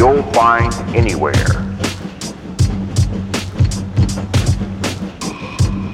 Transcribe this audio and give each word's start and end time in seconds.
you'll 0.00 0.22
find 0.32 0.72
anywhere. 0.96 1.34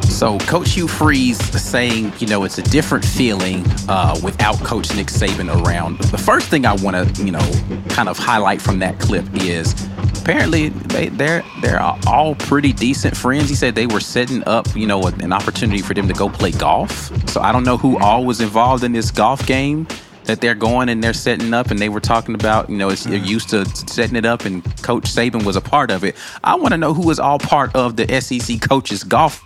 So 0.05 0.39
Coach 0.39 0.75
Hugh 0.75 0.87
Freeze 0.87 1.39
saying, 1.61 2.13
you 2.21 2.29
know, 2.29 2.45
it's 2.45 2.59
a 2.59 2.63
different 2.63 3.05
feeling 3.05 3.65
uh, 3.89 4.17
without 4.23 4.61
Coach 4.61 4.95
Nick 4.95 5.09
Saban 5.09 5.53
around. 5.61 5.99
The 5.99 6.19
first 6.19 6.47
thing 6.47 6.65
I 6.67 6.75
want 6.75 7.17
to, 7.17 7.25
you 7.25 7.33
know, 7.33 7.53
kind 7.89 8.09
of 8.09 8.17
highlight 8.17 8.63
from 8.63 8.79
that 8.79 9.01
clip 9.01 9.27
is 9.35 9.75
apparently 10.21 10.69
they, 10.69 11.09
they're 11.09 11.43
they're 11.61 11.83
all 12.07 12.37
pretty 12.37 12.73
decent 12.73 13.17
friends. 13.17 13.49
He 13.49 13.57
said 13.57 13.75
they 13.75 13.89
were 13.89 13.99
setting 13.99 14.45
up, 14.47 14.69
you 14.77 14.87
know, 14.87 15.05
an 15.09 15.33
opportunity 15.33 15.83
for 15.83 15.95
them 15.95 16.07
to 16.07 16.15
go 16.15 16.29
play 16.29 16.53
golf. 16.53 17.11
So 17.29 17.41
I 17.41 17.51
don't 17.51 17.65
know 17.65 17.77
who 17.77 17.99
all 17.99 18.25
was 18.25 18.41
involved 18.41 18.85
in 18.85 18.93
this 18.93 19.11
golf 19.11 19.45
game 19.47 19.89
that 20.27 20.41
they're 20.41 20.55
going 20.55 20.89
and 20.89 21.03
they're 21.03 21.13
setting 21.13 21.53
up 21.55 21.71
and 21.71 21.79
they 21.79 21.89
were 21.89 22.01
talking 22.01 22.35
about, 22.35 22.69
you 22.69 22.77
know, 22.77 22.89
it's, 22.91 23.05
they're 23.05 23.17
used 23.17 23.49
to 23.51 23.65
setting 23.89 24.17
it 24.17 24.25
up 24.25 24.45
and 24.45 24.65
Coach 24.83 25.05
Saban 25.05 25.45
was 25.45 25.57
a 25.57 25.61
part 25.61 25.91
of 25.91 26.05
it. 26.05 26.17
I 26.45 26.55
want 26.57 26.73
to 26.73 26.79
know 26.79 26.95
who 26.95 27.07
was 27.07 27.19
all 27.19 27.39
part 27.39 27.75
of 27.75 27.97
the 27.97 28.21
SEC 28.21 28.61
coaches 28.61 29.05
golf 29.05 29.43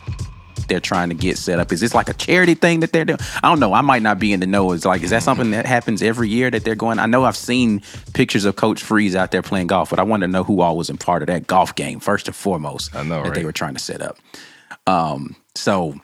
they're 0.70 0.80
trying 0.80 1.08
to 1.10 1.14
get 1.14 1.36
set 1.36 1.58
up. 1.58 1.72
Is 1.72 1.80
this 1.80 1.94
like 1.94 2.08
a 2.08 2.14
charity 2.14 2.54
thing 2.54 2.80
that 2.80 2.92
they're 2.92 3.04
doing? 3.04 3.18
I 3.42 3.48
don't 3.48 3.60
know. 3.60 3.74
I 3.74 3.82
might 3.82 4.02
not 4.02 4.18
be 4.18 4.32
in 4.32 4.40
the 4.40 4.46
know. 4.46 4.72
It's 4.72 4.84
like, 4.84 5.02
is 5.02 5.10
that 5.10 5.22
something 5.22 5.50
that 5.50 5.66
happens 5.66 6.00
every 6.00 6.28
year 6.28 6.50
that 6.50 6.64
they're 6.64 6.76
going? 6.76 6.98
I 6.98 7.06
know 7.06 7.24
I've 7.24 7.36
seen 7.36 7.82
pictures 8.14 8.44
of 8.44 8.56
Coach 8.56 8.82
Freeze 8.82 9.16
out 9.16 9.32
there 9.32 9.42
playing 9.42 9.66
golf, 9.66 9.90
but 9.90 9.98
I 9.98 10.04
want 10.04 10.22
to 10.22 10.28
know 10.28 10.44
who 10.44 10.60
all 10.60 10.76
was 10.76 10.88
in 10.88 10.96
part 10.96 11.22
of 11.22 11.26
that 11.26 11.46
golf 11.46 11.74
game 11.74 12.00
first 12.00 12.28
and 12.28 12.36
foremost. 12.36 12.94
I 12.94 13.02
know, 13.02 13.16
that 13.16 13.28
right? 13.28 13.34
they 13.34 13.44
were 13.44 13.52
trying 13.52 13.74
to 13.74 13.80
set 13.80 14.00
up. 14.00 14.16
Um, 14.86 15.34
so 15.54 16.00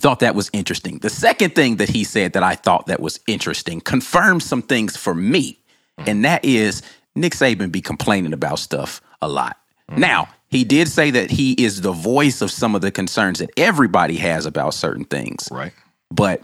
thought 0.00 0.20
that 0.20 0.34
was 0.34 0.50
interesting. 0.52 0.98
The 0.98 1.10
second 1.10 1.54
thing 1.54 1.76
that 1.76 1.88
he 1.88 2.04
said 2.04 2.32
that 2.34 2.42
I 2.42 2.54
thought 2.54 2.86
that 2.86 3.00
was 3.00 3.20
interesting 3.26 3.80
confirmed 3.80 4.42
some 4.42 4.62
things 4.62 4.96
for 4.96 5.14
me, 5.14 5.58
mm. 5.98 6.08
and 6.08 6.24
that 6.24 6.44
is 6.44 6.82
Nick 7.14 7.32
Saban 7.32 7.72
be 7.72 7.80
complaining 7.80 8.32
about 8.32 8.58
stuff 8.58 9.00
a 9.22 9.28
lot. 9.28 9.58
Mm. 9.90 9.98
Now, 9.98 10.28
he 10.48 10.64
did 10.64 10.88
say 10.88 11.10
that 11.10 11.30
he 11.30 11.52
is 11.52 11.80
the 11.80 11.92
voice 11.92 12.40
of 12.40 12.50
some 12.50 12.74
of 12.74 12.80
the 12.80 12.90
concerns 12.90 13.40
that 13.40 13.50
everybody 13.56 14.16
has 14.16 14.46
about 14.46 14.74
certain 14.74 15.04
things. 15.04 15.48
Right. 15.50 15.72
But, 16.10 16.42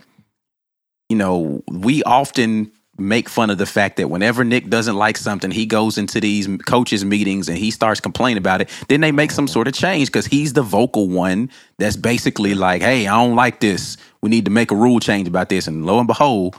you 1.08 1.16
know, 1.16 1.62
we 1.68 2.02
often 2.02 2.72
make 3.02 3.28
fun 3.28 3.50
of 3.50 3.58
the 3.58 3.66
fact 3.66 3.96
that 3.96 4.08
whenever 4.08 4.44
Nick 4.44 4.68
doesn't 4.68 4.96
like 4.96 5.16
something, 5.16 5.50
he 5.50 5.66
goes 5.66 5.98
into 5.98 6.20
these 6.20 6.48
coaches' 6.66 7.04
meetings 7.04 7.48
and 7.48 7.58
he 7.58 7.70
starts 7.70 8.00
complaining 8.00 8.38
about 8.38 8.60
it. 8.60 8.70
Then 8.88 9.00
they 9.00 9.12
make 9.12 9.30
some 9.30 9.48
sort 9.48 9.68
of 9.68 9.74
change 9.74 10.08
because 10.08 10.26
he's 10.26 10.52
the 10.52 10.62
vocal 10.62 11.08
one 11.08 11.50
that's 11.78 11.96
basically 11.96 12.54
like, 12.54 12.82
hey, 12.82 13.06
I 13.06 13.22
don't 13.22 13.36
like 13.36 13.60
this. 13.60 13.96
We 14.22 14.30
need 14.30 14.44
to 14.46 14.50
make 14.50 14.70
a 14.70 14.76
rule 14.76 15.00
change 15.00 15.28
about 15.28 15.48
this. 15.48 15.66
And 15.66 15.84
lo 15.84 15.98
and 15.98 16.06
behold, 16.06 16.56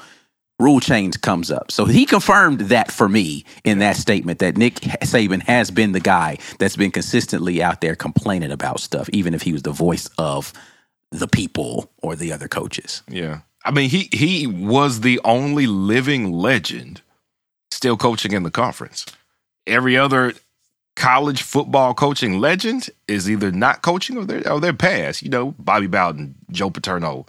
rule 0.59 0.79
change 0.79 1.19
comes 1.21 1.51
up. 1.51 1.71
So 1.71 1.85
he 1.85 2.05
confirmed 2.05 2.61
that 2.61 2.91
for 2.91 3.09
me 3.09 3.45
in 3.63 3.79
that 3.79 3.95
statement 3.95 4.39
that 4.39 4.57
Nick 4.57 4.75
Saban 4.75 5.41
has 5.43 5.71
been 5.71 5.91
the 5.91 5.99
guy 5.99 6.37
that's 6.59 6.75
been 6.75 6.91
consistently 6.91 7.61
out 7.61 7.81
there 7.81 7.95
complaining 7.95 8.51
about 8.51 8.79
stuff, 8.79 9.09
even 9.09 9.33
if 9.33 9.41
he 9.41 9.53
was 9.53 9.63
the 9.63 9.71
voice 9.71 10.09
of 10.17 10.53
the 11.11 11.27
people 11.27 11.91
or 12.01 12.15
the 12.15 12.31
other 12.33 12.47
coaches. 12.47 13.03
Yeah. 13.07 13.41
I 13.65 13.71
mean, 13.71 13.89
he 13.89 14.09
he 14.11 14.47
was 14.47 15.01
the 15.01 15.19
only 15.23 15.67
living 15.67 16.31
legend 16.31 17.01
still 17.71 17.97
coaching 17.97 18.31
in 18.31 18.43
the 18.43 18.51
conference. 18.51 19.05
Every 19.65 19.97
other 19.97 20.33
college 20.95 21.41
football 21.41 21.93
coaching 21.93 22.39
legend 22.39 22.89
is 23.07 23.29
either 23.29 23.51
not 23.51 23.81
coaching 23.81 24.17
or 24.17 24.25
they're 24.25 24.51
or 24.51 24.59
they're 24.59 24.73
past. 24.73 25.21
You 25.21 25.29
know, 25.29 25.55
Bobby 25.59 25.87
Bowden, 25.87 26.35
Joe 26.51 26.69
Paterno, 26.69 27.25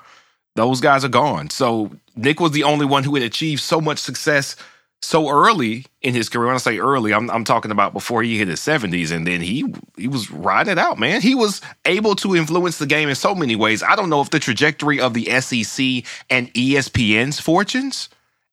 those 0.56 0.80
guys 0.80 1.04
are 1.04 1.08
gone. 1.08 1.50
So 1.50 1.92
Nick 2.16 2.40
was 2.40 2.52
the 2.52 2.64
only 2.64 2.86
one 2.86 3.04
who 3.04 3.14
had 3.14 3.24
achieved 3.24 3.62
so 3.62 3.80
much 3.80 3.98
success 3.98 4.56
so 5.04 5.28
early 5.28 5.86
in 6.02 6.14
his 6.14 6.28
career. 6.28 6.46
When 6.46 6.54
I 6.54 6.58
say 6.58 6.78
early, 6.78 7.12
I'm, 7.12 7.30
I'm 7.30 7.44
talking 7.44 7.70
about 7.70 7.92
before 7.92 8.22
he 8.22 8.38
hit 8.38 8.48
his 8.48 8.60
70s, 8.60 9.12
and 9.12 9.26
then 9.26 9.40
he 9.40 9.72
he 9.96 10.08
was 10.08 10.30
riding 10.30 10.72
it 10.72 10.78
out, 10.78 10.98
man. 10.98 11.20
He 11.20 11.34
was 11.34 11.60
able 11.84 12.14
to 12.16 12.34
influence 12.34 12.78
the 12.78 12.86
game 12.86 13.08
in 13.08 13.14
so 13.14 13.34
many 13.34 13.56
ways. 13.56 13.82
I 13.82 13.96
don't 13.96 14.10
know 14.10 14.20
if 14.20 14.30
the 14.30 14.40
trajectory 14.40 15.00
of 15.00 15.14
the 15.14 15.26
SEC 15.40 16.04
and 16.30 16.52
ESPN's 16.54 17.40
fortunes 17.40 18.08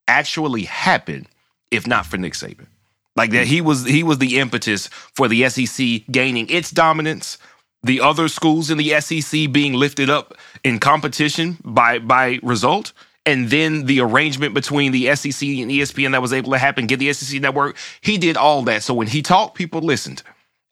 actually 0.08 0.64
happened 0.64 1.28
if 1.72 1.88
not 1.88 2.06
for 2.06 2.18
Nick 2.18 2.34
Saban. 2.34 2.68
Like 3.16 3.32
that, 3.32 3.48
he 3.48 3.62
was 3.62 3.86
he 3.86 4.04
was 4.04 4.20
the 4.20 4.40
impetus 4.40 4.88
for 4.88 5.28
the 5.28 5.50
SEC 5.50 6.04
gaining 6.12 6.50
its 6.50 6.72
dominance. 6.72 7.38
The 7.84 8.00
other 8.00 8.28
schools 8.28 8.70
in 8.70 8.78
the 8.78 9.00
SEC 9.02 9.52
being 9.52 9.74
lifted 9.74 10.10
up 10.10 10.36
in 10.64 10.80
competition 10.80 11.58
by 11.64 12.00
by 12.00 12.40
result, 12.44 12.94
and 13.26 13.50
then 13.50 13.86
the 13.86 14.00
arrangement 14.02 14.54
between 14.54 14.92
the 14.92 15.16
SEC 15.16 15.48
and 15.48 15.70
ESPN 15.72 16.12
that 16.12 16.22
was 16.22 16.34
able 16.34 16.52
to 16.52 16.58
happen, 16.58 16.88
get 16.88 16.98
the 17.00 17.14
SEC 17.14 17.42
network. 17.42 17.78
He 18.02 18.18
did 18.18 18.38
all 18.38 18.64
that. 18.64 18.84
So 18.84 18.94
when 18.94 19.08
he 19.08 19.22
talked, 19.22 19.56
people 19.56 19.82
listened. 19.82 20.24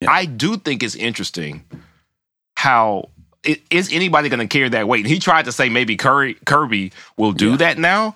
I 0.07 0.25
do 0.25 0.57
think 0.57 0.81
it's 0.81 0.95
interesting 0.95 1.63
how 2.55 3.09
i- 3.45 3.61
anybody 3.71 4.29
going 4.29 4.39
to 4.39 4.47
carry 4.47 4.69
that 4.69 4.87
weight? 4.87 5.01
And 5.05 5.09
he 5.09 5.19
tried 5.19 5.45
to 5.45 5.51
say 5.51 5.69
maybe 5.69 5.95
Curry, 5.95 6.35
Kirby 6.45 6.91
will 7.17 7.31
do 7.33 7.57
that 7.57 7.77
now. 7.77 8.15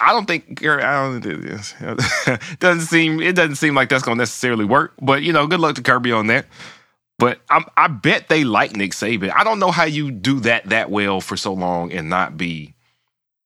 I 0.00 0.12
don't 0.12 0.26
think 0.26 0.60
Kirby- 0.60 0.82
I 0.82 1.20
don't 1.20 1.20
doesn't 2.58 2.86
seem 2.86 3.20
it 3.20 3.36
doesn't 3.36 3.56
seem 3.56 3.74
like 3.74 3.88
that's 3.90 4.02
going 4.02 4.16
to 4.16 4.22
necessarily 4.22 4.64
work. 4.64 4.94
But 5.00 5.22
you 5.22 5.32
know, 5.32 5.46
good 5.46 5.60
luck 5.60 5.74
to 5.76 5.82
Kirby 5.82 6.12
on 6.12 6.28
that. 6.28 6.46
But 7.18 7.40
I'm, 7.50 7.64
I 7.76 7.88
bet 7.88 8.28
they 8.28 8.44
like 8.44 8.76
Nick 8.76 8.92
Saban. 8.92 9.32
I 9.34 9.42
don't 9.44 9.58
know 9.58 9.70
how 9.72 9.84
you 9.84 10.10
do 10.10 10.40
that 10.40 10.66
that 10.70 10.90
well 10.90 11.20
for 11.20 11.36
so 11.36 11.52
long 11.52 11.92
and 11.92 12.08
not 12.08 12.36
be. 12.36 12.74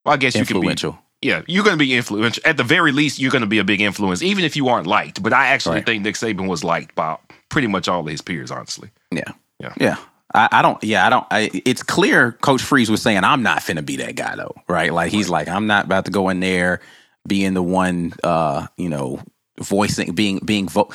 Well, 0.04 0.14
I 0.14 0.16
guess 0.16 0.34
you 0.34 0.44
can 0.44 0.54
be 0.60 0.66
Influential. 0.68 0.98
yeah, 1.20 1.42
you're 1.46 1.64
going 1.64 1.78
to 1.78 1.84
be 1.84 1.94
influential. 1.94 2.42
At 2.46 2.56
the 2.56 2.64
very 2.64 2.90
least, 2.92 3.18
you're 3.18 3.30
going 3.30 3.42
to 3.42 3.46
be 3.48 3.58
a 3.58 3.64
big 3.64 3.80
influence, 3.80 4.22
even 4.22 4.44
if 4.44 4.56
you 4.56 4.68
aren't 4.68 4.86
liked. 4.86 5.22
But 5.22 5.32
I 5.32 5.46
actually 5.48 5.76
Right. 5.76 5.86
think 5.86 6.02
Nick 6.02 6.16
Saban 6.16 6.48
was 6.48 6.64
liked 6.64 6.94
by 6.94 7.16
pretty 7.48 7.68
much 7.68 7.86
all 7.88 8.00
of 8.00 8.06
his 8.06 8.20
peers, 8.22 8.50
honestly. 8.50 8.90
Yeah. 9.12 9.30
Yeah. 9.60 9.74
Yeah. 9.78 9.96
I, 10.34 10.48
I 10.50 10.62
don't, 10.62 10.82
yeah, 10.82 11.06
I 11.06 11.10
don't, 11.10 11.26
I, 11.30 11.50
it's 11.66 11.82
clear 11.82 12.32
Coach 12.32 12.62
Freeze 12.62 12.90
was 12.90 13.02
saying, 13.02 13.22
I'm 13.22 13.42
not 13.42 13.58
finna 13.58 13.84
be 13.84 13.96
that 13.96 14.16
guy 14.16 14.34
though, 14.34 14.54
right? 14.66 14.90
Like, 14.92 15.12
he's 15.12 15.28
like, 15.28 15.46
I'm 15.46 15.66
not 15.66 15.84
about 15.84 16.06
to 16.06 16.10
go 16.10 16.30
in 16.30 16.40
there 16.40 16.80
being 17.28 17.52
the 17.52 17.62
one, 17.62 18.14
uh, 18.24 18.66
you 18.78 18.88
know, 18.88 19.20
voicing, 19.60 20.12
being, 20.14 20.38
being, 20.38 20.68
vo- 20.68 20.90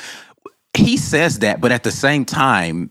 he 0.74 0.96
says 0.96 1.38
that, 1.38 1.60
but 1.60 1.70
at 1.70 1.84
the 1.84 1.92
same 1.92 2.24
time, 2.24 2.90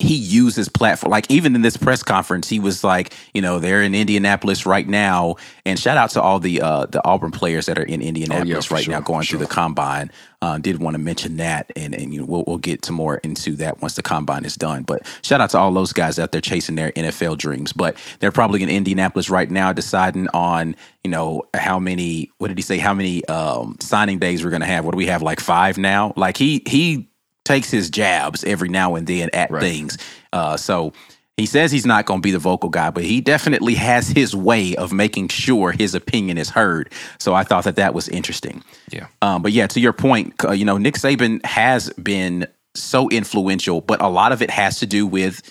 he 0.00 0.16
uses 0.16 0.68
platform 0.68 1.10
like 1.10 1.30
even 1.30 1.54
in 1.54 1.62
this 1.62 1.76
press 1.76 2.02
conference 2.02 2.48
he 2.48 2.58
was 2.58 2.82
like 2.82 3.14
you 3.32 3.40
know 3.40 3.60
they're 3.60 3.82
in 3.82 3.94
indianapolis 3.94 4.66
right 4.66 4.88
now. 4.88 5.36
And 5.64 5.78
shout 5.78 5.96
out 5.96 6.10
to 6.10 6.20
all 6.20 6.40
the 6.40 6.60
uh 6.60 6.86
the 6.86 7.04
auburn 7.04 7.30
players 7.30 7.66
that 7.66 7.78
are 7.78 7.84
in 7.84 8.02
indianapolis 8.02 8.66
for 8.66 8.74
right 8.74 8.84
sure, 8.84 8.92
now 8.92 9.00
going 9.00 9.22
for 9.22 9.30
through 9.30 9.38
the 9.40 9.46
combine. 9.46 10.10
Uh, 10.42 10.58
did 10.58 10.78
want 10.82 10.94
to 10.94 10.98
mention 10.98 11.36
that 11.36 11.70
and 11.76 11.94
and 11.94 12.12
you 12.12 12.20
know 12.20 12.26
we'll, 12.26 12.44
we'll 12.46 12.58
get 12.58 12.82
to 12.82 12.92
more 12.92 13.16
into 13.18 13.52
that 13.52 13.80
once 13.80 13.94
the 13.94 14.02
combine 14.02 14.44
is 14.44 14.56
done. 14.56 14.82
But 14.82 15.06
shout 15.22 15.40
out 15.40 15.50
to 15.50 15.58
all 15.58 15.72
those 15.72 15.92
guys 15.92 16.18
out 16.18 16.32
there 16.32 16.40
chasing 16.40 16.74
their 16.74 16.90
nfl 16.92 17.38
dreams. 17.38 17.72
But 17.72 17.96
they're 18.18 18.32
probably 18.32 18.62
in 18.62 18.68
indianapolis 18.68 19.30
right 19.30 19.50
now 19.50 19.72
deciding 19.72 20.28
on 20.34 20.74
you 21.04 21.10
know 21.10 21.44
how 21.54 21.78
many 21.78 22.32
what 22.38 22.48
did 22.48 22.58
he 22.58 22.62
say? 22.62 22.78
How 22.78 22.94
many 22.94 23.24
um 23.26 23.76
signing 23.80 24.18
days 24.18 24.44
we're 24.44 24.50
gonna 24.50 24.66
have? 24.66 24.84
What 24.84 24.90
do 24.90 24.98
we 24.98 25.06
have 25.06 25.22
like 25.22 25.38
five 25.38 25.78
now? 25.78 26.12
Like 26.16 26.36
he 26.36 26.62
he 26.66 27.08
takes 27.44 27.70
his 27.70 27.90
jabs 27.90 28.44
every 28.44 28.68
now 28.68 28.94
and 28.94 29.06
then 29.06 29.30
at 29.32 29.50
things. 29.60 29.98
Uh, 30.32 30.56
so 30.56 30.92
He 31.36 31.46
says 31.46 31.72
he's 31.72 31.84
not 31.86 32.06
going 32.06 32.20
to 32.20 32.26
be 32.26 32.30
the 32.30 32.38
vocal 32.38 32.68
guy, 32.68 32.90
but 32.90 33.02
he 33.04 33.20
definitely 33.20 33.74
has 33.74 34.08
his 34.08 34.36
way 34.36 34.76
of 34.76 34.92
making 34.92 35.28
sure 35.28 35.72
his 35.72 35.94
opinion 35.94 36.38
is 36.38 36.48
heard. 36.50 36.92
So 37.18 37.34
I 37.34 37.42
thought 37.42 37.64
that 37.64 37.74
that 37.76 37.92
was 37.92 38.08
interesting. 38.08 38.62
Yeah. 38.90 39.08
Um, 39.20 39.42
but 39.42 39.50
yeah, 39.52 39.66
to 39.66 39.80
your 39.80 39.92
point, 39.92 40.34
uh, 40.44 40.52
you 40.52 40.64
know, 40.64 40.78
Nick 40.78 40.94
Saban 40.94 41.44
has 41.44 41.90
been 41.94 42.46
so 42.76 43.08
influential, 43.10 43.80
but 43.80 44.00
a 44.00 44.08
lot 44.08 44.30
of 44.32 44.42
it 44.42 44.50
has 44.50 44.78
to 44.78 44.86
do 44.86 45.06
with 45.06 45.42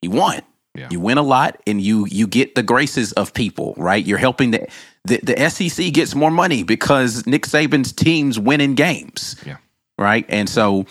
he 0.00 0.08
won. 0.08 0.42
Yeah. 0.74 0.88
You 0.90 1.00
win 1.00 1.18
a 1.18 1.22
lot, 1.22 1.60
and 1.66 1.82
you 1.82 2.06
you 2.10 2.26
get 2.26 2.54
the 2.54 2.62
graces 2.62 3.12
of 3.12 3.34
people, 3.34 3.74
right? 3.76 4.06
You're 4.06 4.16
helping 4.18 4.52
the 4.52 4.66
the, 5.04 5.18
the 5.22 5.50
SEC 5.50 5.92
gets 5.92 6.14
more 6.14 6.30
money 6.30 6.62
because 6.62 7.26
Nick 7.26 7.42
Saban's 7.46 7.92
teams 7.92 8.38
win 8.38 8.60
in 8.60 8.74
games, 8.74 9.36
Yeah. 9.44 9.56
right? 9.98 10.24
And 10.30 10.48
so, 10.48 10.86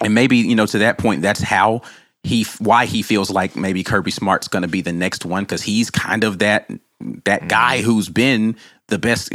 and 0.00 0.14
maybe 0.14 0.36
you 0.38 0.54
know 0.54 0.66
to 0.66 0.78
that 0.78 0.98
point, 0.98 1.22
that's 1.22 1.40
how 1.42 1.82
he 2.22 2.44
why 2.58 2.86
he 2.86 3.02
feels 3.02 3.30
like 3.30 3.56
maybe 3.56 3.82
Kirby 3.82 4.10
Smart's 4.10 4.48
going 4.48 4.62
to 4.62 4.68
be 4.68 4.80
the 4.82 4.92
next 4.92 5.24
one 5.24 5.44
because 5.44 5.62
he's 5.62 5.90
kind 5.90 6.24
of 6.24 6.38
that 6.40 6.70
that 7.24 7.48
guy 7.48 7.82
who's 7.82 8.08
been 8.08 8.56
the 8.88 8.98
best. 8.98 9.32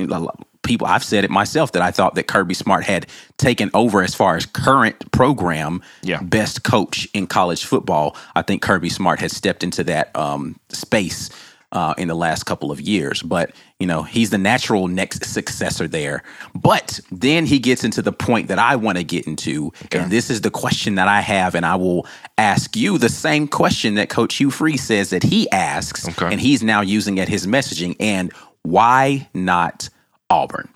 People, 0.63 0.87
I've 0.87 1.03
said 1.03 1.25
it 1.25 1.29
myself 1.29 1.73
that 1.73 1.81
I 1.81 1.91
thought 1.91 2.15
that 2.15 2.27
Kirby 2.27 2.53
Smart 2.53 2.85
had 2.85 3.07
taken 3.37 3.69
over 3.73 4.01
as 4.01 4.15
far 4.15 4.37
as 4.37 4.45
current 4.45 5.11
program 5.11 5.81
Yeah. 6.03 6.21
best 6.21 6.63
coach 6.63 7.05
in 7.13 7.27
college 7.27 7.65
football. 7.65 8.15
I 8.33 8.43
think 8.43 8.61
Kirby 8.61 8.89
Smart 8.89 9.19
has 9.19 9.35
stepped 9.35 9.61
into 9.65 9.83
that 9.83 10.15
um, 10.15 10.57
space 10.69 11.29
uh, 11.73 11.93
in 11.97 12.07
the 12.07 12.15
last 12.15 12.45
couple 12.45 12.71
of 12.71 12.79
years. 12.79 13.21
But 13.21 13.51
you 13.79 13.87
know, 13.87 14.03
he's 14.03 14.29
the 14.29 14.37
natural 14.37 14.87
next 14.87 15.25
successor 15.25 15.87
there. 15.87 16.23
But 16.55 17.01
then 17.11 17.45
he 17.45 17.59
gets 17.59 17.83
into 17.83 18.01
the 18.01 18.13
point 18.13 18.47
that 18.47 18.59
I 18.59 18.77
want 18.77 18.97
to 18.97 19.03
get 19.03 19.27
into, 19.27 19.73
and 19.91 20.09
this 20.09 20.29
is 20.29 20.41
the 20.41 20.51
question 20.51 20.95
that 20.95 21.09
I 21.09 21.19
have, 21.19 21.55
and 21.55 21.65
I 21.65 21.75
will 21.75 22.07
ask 22.37 22.75
you 22.77 22.97
the 22.97 23.09
same 23.09 23.47
question 23.47 23.95
that 23.95 24.09
Coach 24.09 24.35
Hugh 24.35 24.51
Freeze 24.51 24.83
says 24.83 25.09
that 25.09 25.23
he 25.23 25.49
asks, 25.51 26.07
Okay. 26.07 26.31
and 26.31 26.39
he's 26.39 26.63
now 26.63 26.81
using 26.81 27.19
at 27.19 27.27
his 27.27 27.45
messaging. 27.45 27.95
And 27.99 28.31
why 28.61 29.27
not 29.33 29.89
Auburn? 30.29 30.69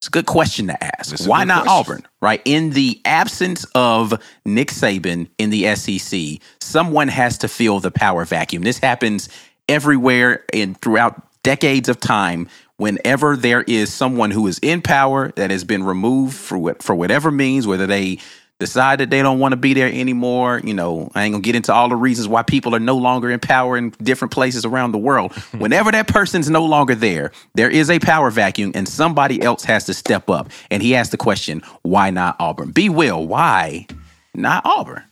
It's 0.00 0.06
a 0.06 0.10
good 0.10 0.26
question 0.26 0.68
to 0.68 0.84
ask. 0.84 1.26
Why 1.26 1.42
not 1.42 1.64
question. 1.64 1.78
Auburn? 1.94 2.08
Right? 2.20 2.40
In 2.44 2.70
the 2.70 3.00
absence 3.04 3.64
of 3.74 4.14
Nick 4.44 4.68
Saban 4.68 5.28
in 5.38 5.50
the 5.50 5.74
SEC, 5.74 6.40
someone 6.60 7.08
has 7.08 7.36
to 7.38 7.48
fill 7.48 7.80
the 7.80 7.90
power 7.90 8.24
vacuum. 8.24 8.62
This 8.62 8.78
happens 8.78 9.28
everywhere 9.68 10.44
and 10.52 10.80
throughout 10.80 11.22
decades 11.42 11.88
of 11.88 12.00
time. 12.00 12.48
Whenever 12.76 13.36
there 13.36 13.62
is 13.62 13.92
someone 13.92 14.30
who 14.30 14.46
is 14.46 14.60
in 14.60 14.82
power 14.82 15.32
that 15.32 15.50
has 15.50 15.64
been 15.64 15.82
removed 15.82 16.36
for 16.36 16.56
what, 16.56 16.80
for 16.82 16.94
whatever 16.94 17.30
means, 17.30 17.66
whether 17.66 17.88
they 17.88 18.18
decide 18.58 19.00
that 19.00 19.10
they 19.10 19.22
don't 19.22 19.38
want 19.38 19.52
to 19.52 19.56
be 19.56 19.72
there 19.72 19.88
anymore, 19.88 20.60
you 20.64 20.74
know, 20.74 21.10
I 21.14 21.24
ain't 21.24 21.32
gonna 21.32 21.42
get 21.42 21.54
into 21.54 21.72
all 21.72 21.88
the 21.88 21.96
reasons 21.96 22.28
why 22.28 22.42
people 22.42 22.74
are 22.74 22.80
no 22.80 22.96
longer 22.96 23.30
in 23.30 23.40
power 23.40 23.76
in 23.76 23.90
different 24.02 24.32
places 24.32 24.64
around 24.64 24.92
the 24.92 24.98
world. 24.98 25.32
Whenever 25.58 25.90
that 25.92 26.08
person's 26.08 26.50
no 26.50 26.64
longer 26.64 26.94
there, 26.94 27.32
there 27.54 27.70
is 27.70 27.88
a 27.90 27.98
power 27.98 28.30
vacuum 28.30 28.72
and 28.74 28.88
somebody 28.88 29.40
else 29.42 29.64
has 29.64 29.84
to 29.86 29.94
step 29.94 30.28
up. 30.28 30.50
And 30.70 30.82
he 30.82 30.94
asked 30.94 31.12
the 31.12 31.16
question, 31.16 31.62
why 31.82 32.10
not 32.10 32.36
Auburn? 32.40 32.70
Be 32.70 32.88
Will, 32.88 33.26
why 33.26 33.86
not 34.34 34.66
Auburn? 34.66 35.04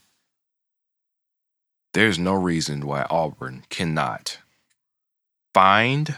There's 1.95 2.19
no 2.19 2.35
reason 2.35 2.87
why 2.87 3.07
Auburn 3.09 3.65
cannot 3.71 4.39
find, 5.57 6.15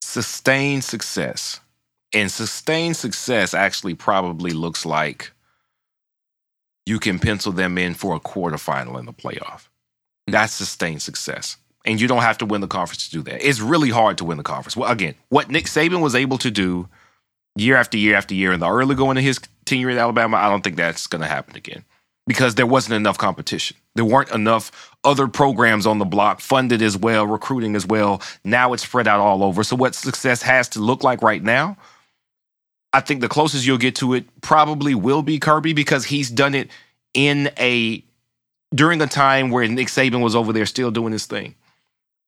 sustain 0.00 0.82
success. 0.82 1.60
And 2.12 2.28
sustained 2.28 2.96
success 2.96 3.54
actually 3.54 3.94
probably 3.94 4.50
looks 4.50 4.84
like 4.84 5.30
you 6.84 6.98
can 6.98 7.20
pencil 7.20 7.52
them 7.52 7.78
in 7.78 7.94
for 7.94 8.16
a 8.16 8.20
quarterfinal 8.20 8.98
in 8.98 9.06
the 9.06 9.12
playoff. 9.12 9.68
Hmm. 10.26 10.32
That's 10.32 10.52
sustained 10.52 11.00
success. 11.00 11.58
And 11.84 12.00
you 12.00 12.08
don't 12.08 12.22
have 12.22 12.38
to 12.38 12.46
win 12.46 12.60
the 12.60 12.66
conference 12.66 13.08
to 13.08 13.12
do 13.12 13.22
that. 13.30 13.48
It's 13.48 13.60
really 13.60 13.90
hard 13.90 14.18
to 14.18 14.24
win 14.24 14.36
the 14.36 14.42
conference. 14.42 14.76
Well, 14.76 14.90
again, 14.90 15.14
what 15.28 15.48
Nick 15.48 15.66
Saban 15.66 16.02
was 16.02 16.16
able 16.16 16.38
to 16.38 16.50
do 16.50 16.88
year 17.54 17.76
after 17.76 17.98
year 17.98 18.16
after 18.16 18.34
year 18.34 18.52
in 18.52 18.58
the 18.58 18.68
early 18.68 18.96
going 18.96 19.16
of 19.16 19.22
his 19.22 19.38
tenure 19.64 19.90
at 19.90 19.96
Alabama, 19.96 20.38
I 20.38 20.48
don't 20.48 20.64
think 20.64 20.74
that's 20.74 21.06
going 21.06 21.22
to 21.22 21.28
happen 21.28 21.54
again 21.54 21.84
because 22.26 22.56
there 22.56 22.66
wasn't 22.66 22.94
enough 22.94 23.16
competition. 23.16 23.76
There 23.94 24.04
weren't 24.04 24.30
enough 24.30 24.92
other 25.04 25.28
programs 25.28 25.86
on 25.86 25.98
the 25.98 26.04
block 26.04 26.40
funded 26.40 26.80
as 26.80 26.96
well, 26.96 27.26
recruiting 27.26 27.76
as 27.76 27.86
well. 27.86 28.22
Now 28.44 28.72
it's 28.72 28.84
spread 28.84 29.06
out 29.06 29.20
all 29.20 29.42
over. 29.42 29.64
So, 29.64 29.76
what 29.76 29.94
success 29.94 30.42
has 30.42 30.68
to 30.70 30.80
look 30.80 31.02
like 31.02 31.22
right 31.22 31.42
now, 31.42 31.76
I 32.92 33.00
think 33.00 33.20
the 33.20 33.28
closest 33.28 33.66
you'll 33.66 33.78
get 33.78 33.96
to 33.96 34.14
it 34.14 34.24
probably 34.40 34.94
will 34.94 35.22
be 35.22 35.38
Kirby 35.38 35.72
because 35.72 36.04
he's 36.04 36.30
done 36.30 36.54
it 36.54 36.70
in 37.14 37.50
a 37.58 38.02
during 38.74 39.00
a 39.02 39.06
time 39.06 39.50
where 39.50 39.66
Nick 39.68 39.88
Saban 39.88 40.22
was 40.22 40.34
over 40.34 40.52
there 40.52 40.66
still 40.66 40.90
doing 40.90 41.12
his 41.12 41.26
thing. 41.26 41.54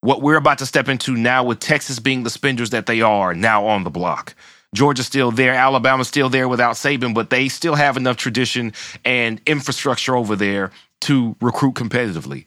What 0.00 0.20
we're 0.20 0.36
about 0.36 0.58
to 0.58 0.66
step 0.66 0.88
into 0.88 1.16
now 1.16 1.44
with 1.44 1.60
Texas 1.60 1.98
being 1.98 2.24
the 2.24 2.30
spenders 2.30 2.70
that 2.70 2.84
they 2.84 3.00
are 3.00 3.32
now 3.34 3.66
on 3.66 3.84
the 3.84 3.90
block. 3.90 4.34
Georgia's 4.74 5.06
still 5.06 5.30
there, 5.30 5.54
Alabama's 5.54 6.08
still 6.08 6.28
there 6.28 6.48
without 6.48 6.74
Saban, 6.74 7.14
but 7.14 7.30
they 7.30 7.48
still 7.48 7.76
have 7.76 7.96
enough 7.96 8.16
tradition 8.16 8.72
and 9.04 9.40
infrastructure 9.46 10.16
over 10.16 10.36
there 10.36 10.72
to 11.04 11.36
recruit 11.40 11.74
competitively. 11.74 12.44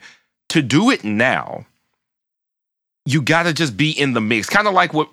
To 0.50 0.62
do 0.62 0.90
it 0.90 1.04
now, 1.04 1.66
you 3.06 3.22
got 3.22 3.44
to 3.44 3.54
just 3.54 3.78
be 3.78 3.92
in 3.92 4.14
the 4.14 4.22
mix. 4.22 4.48
Kind 4.48 4.68
of 4.68 4.74
like 4.74 4.94
what 4.94 5.10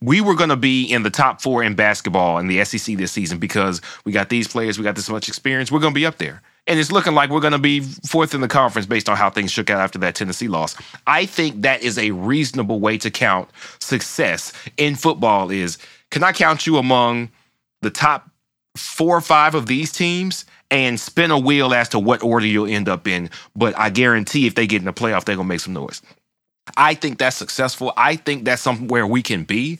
we 0.00 0.20
were 0.20 0.34
going 0.34 0.50
to 0.50 0.56
be 0.56 0.84
in 0.84 1.02
the 1.02 1.10
top 1.10 1.40
four 1.40 1.62
in 1.62 1.74
basketball 1.74 2.38
in 2.38 2.48
the 2.48 2.64
SEC 2.64 2.96
this 2.96 3.12
season 3.12 3.38
because 3.38 3.80
we 4.04 4.12
got 4.12 4.28
these 4.28 4.48
players, 4.48 4.78
we 4.78 4.84
got 4.84 4.96
this 4.96 5.08
much 5.08 5.28
experience. 5.28 5.70
We're 5.70 5.80
going 5.80 5.94
to 5.94 5.98
be 5.98 6.06
up 6.06 6.18
there. 6.18 6.42
And 6.66 6.78
it's 6.78 6.92
looking 6.92 7.14
like 7.14 7.30
we're 7.30 7.40
going 7.40 7.52
to 7.52 7.58
be 7.58 7.80
fourth 7.80 8.34
in 8.34 8.40
the 8.40 8.48
conference 8.48 8.86
based 8.86 9.08
on 9.08 9.16
how 9.16 9.30
things 9.30 9.50
shook 9.50 9.70
out 9.70 9.80
after 9.80 9.98
that 10.00 10.14
Tennessee 10.14 10.48
loss. 10.48 10.76
I 11.06 11.24
think 11.24 11.62
that 11.62 11.82
is 11.82 11.96
a 11.96 12.10
reasonable 12.10 12.80
way 12.80 12.98
to 12.98 13.10
count 13.10 13.48
success 13.80 14.52
in 14.76 14.94
football 14.94 15.50
is 15.50 15.78
can 16.10 16.22
I 16.22 16.32
count 16.32 16.66
you 16.66 16.76
among 16.76 17.30
the 17.80 17.90
top 17.90 18.28
four 18.76 19.16
or 19.16 19.20
five 19.20 19.54
of 19.54 19.66
these 19.66 19.92
teams 19.92 20.44
and 20.70 20.98
spin 21.00 21.30
a 21.30 21.38
wheel 21.38 21.72
as 21.72 21.88
to 21.90 21.98
what 21.98 22.22
order 22.22 22.46
you'll 22.46 22.66
end 22.66 22.88
up 22.88 23.08
in. 23.08 23.30
But 23.56 23.78
I 23.78 23.90
guarantee 23.90 24.46
if 24.46 24.54
they 24.54 24.66
get 24.66 24.80
in 24.80 24.86
the 24.86 24.92
playoff, 24.92 25.24
they're 25.24 25.36
gonna 25.36 25.48
make 25.48 25.60
some 25.60 25.74
noise. 25.74 26.02
I 26.76 26.94
think 26.94 27.18
that's 27.18 27.36
successful. 27.36 27.92
I 27.96 28.16
think 28.16 28.44
that's 28.44 28.60
somewhere 28.62 29.06
we 29.06 29.22
can 29.22 29.44
be. 29.44 29.78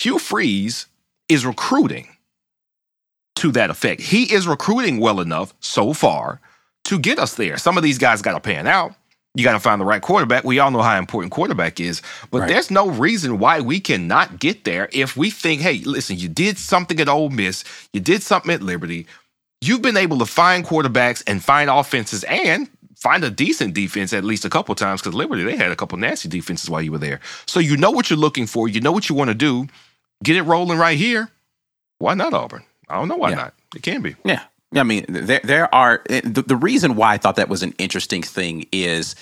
Hugh 0.00 0.18
Freeze 0.18 0.86
is 1.28 1.46
recruiting 1.46 2.08
to 3.36 3.52
that 3.52 3.70
effect. 3.70 4.00
He 4.00 4.32
is 4.32 4.48
recruiting 4.48 4.98
well 4.98 5.20
enough 5.20 5.54
so 5.60 5.92
far 5.92 6.40
to 6.84 6.98
get 6.98 7.18
us 7.18 7.34
there. 7.34 7.56
Some 7.58 7.76
of 7.76 7.82
these 7.82 7.98
guys 7.98 8.22
got 8.22 8.32
to 8.32 8.40
pan 8.40 8.66
out. 8.66 8.94
You 9.34 9.44
got 9.44 9.52
to 9.52 9.60
find 9.60 9.80
the 9.80 9.84
right 9.84 10.00
quarterback. 10.00 10.44
We 10.44 10.58
all 10.60 10.70
know 10.70 10.80
how 10.80 10.98
important 10.98 11.30
quarterback 11.30 11.78
is, 11.78 12.00
but 12.30 12.40
Right. 12.40 12.48
there's 12.48 12.70
no 12.70 12.88
reason 12.88 13.38
why 13.38 13.60
we 13.60 13.80
cannot 13.80 14.38
get 14.40 14.64
there 14.64 14.88
if 14.92 15.14
we 15.16 15.28
think, 15.28 15.60
hey, 15.60 15.78
listen, 15.84 16.18
you 16.18 16.28
did 16.28 16.58
something 16.58 16.98
at 17.00 17.08
Ole 17.08 17.28
Miss, 17.28 17.62
you 17.92 18.00
did 18.00 18.22
something 18.22 18.50
at 18.50 18.62
Liberty. 18.62 19.06
You've 19.66 19.82
been 19.82 19.96
able 19.96 20.18
to 20.18 20.26
find 20.26 20.64
quarterbacks 20.64 21.22
and 21.26 21.42
find 21.42 21.68
offenses 21.70 22.24
and 22.24 22.68
find 22.96 23.22
a 23.24 23.30
decent 23.30 23.74
defense 23.74 24.12
at 24.12 24.24
least 24.24 24.44
a 24.44 24.50
couple 24.50 24.74
times 24.74 25.00
because 25.02 25.14
Liberty, 25.14 25.42
they 25.42 25.56
had 25.56 25.70
a 25.70 25.76
couple 25.76 25.98
nasty 25.98 26.28
defenses 26.28 26.70
while 26.70 26.80
you 26.82 26.92
were 26.92 26.98
there. 26.98 27.20
So 27.46 27.60
you 27.60 27.76
know 27.76 27.90
what 27.90 28.08
you're 28.10 28.18
looking 28.18 28.46
for, 28.46 28.68
you 28.68 28.80
know 28.80 28.92
what 28.92 29.08
you 29.08 29.14
want 29.14 29.28
to 29.28 29.34
do. 29.34 29.66
Get 30.24 30.36
it 30.36 30.42
rolling 30.42 30.78
right 30.78 30.96
here. 30.96 31.30
Why 31.98 32.14
not 32.14 32.32
Auburn? 32.32 32.62
I 32.88 32.94
don't 32.96 33.08
know 33.08 33.16
why 33.16 33.30
Yeah. 33.30 33.36
not. 33.36 33.54
It 33.74 33.82
can 33.82 34.00
be. 34.02 34.16
Yeah. 34.24 34.42
I 34.74 34.82
mean, 34.82 35.04
there 35.08 35.40
there 35.44 35.74
are 35.74 36.02
eh, 36.08 36.20
the, 36.24 36.42
the 36.42 36.56
reason 36.56 36.96
why 36.96 37.12
I 37.14 37.18
thought 37.18 37.36
that 37.36 37.48
was 37.48 37.62
an 37.62 37.74
interesting 37.78 38.22
thing 38.22 38.66
is, 38.72 39.14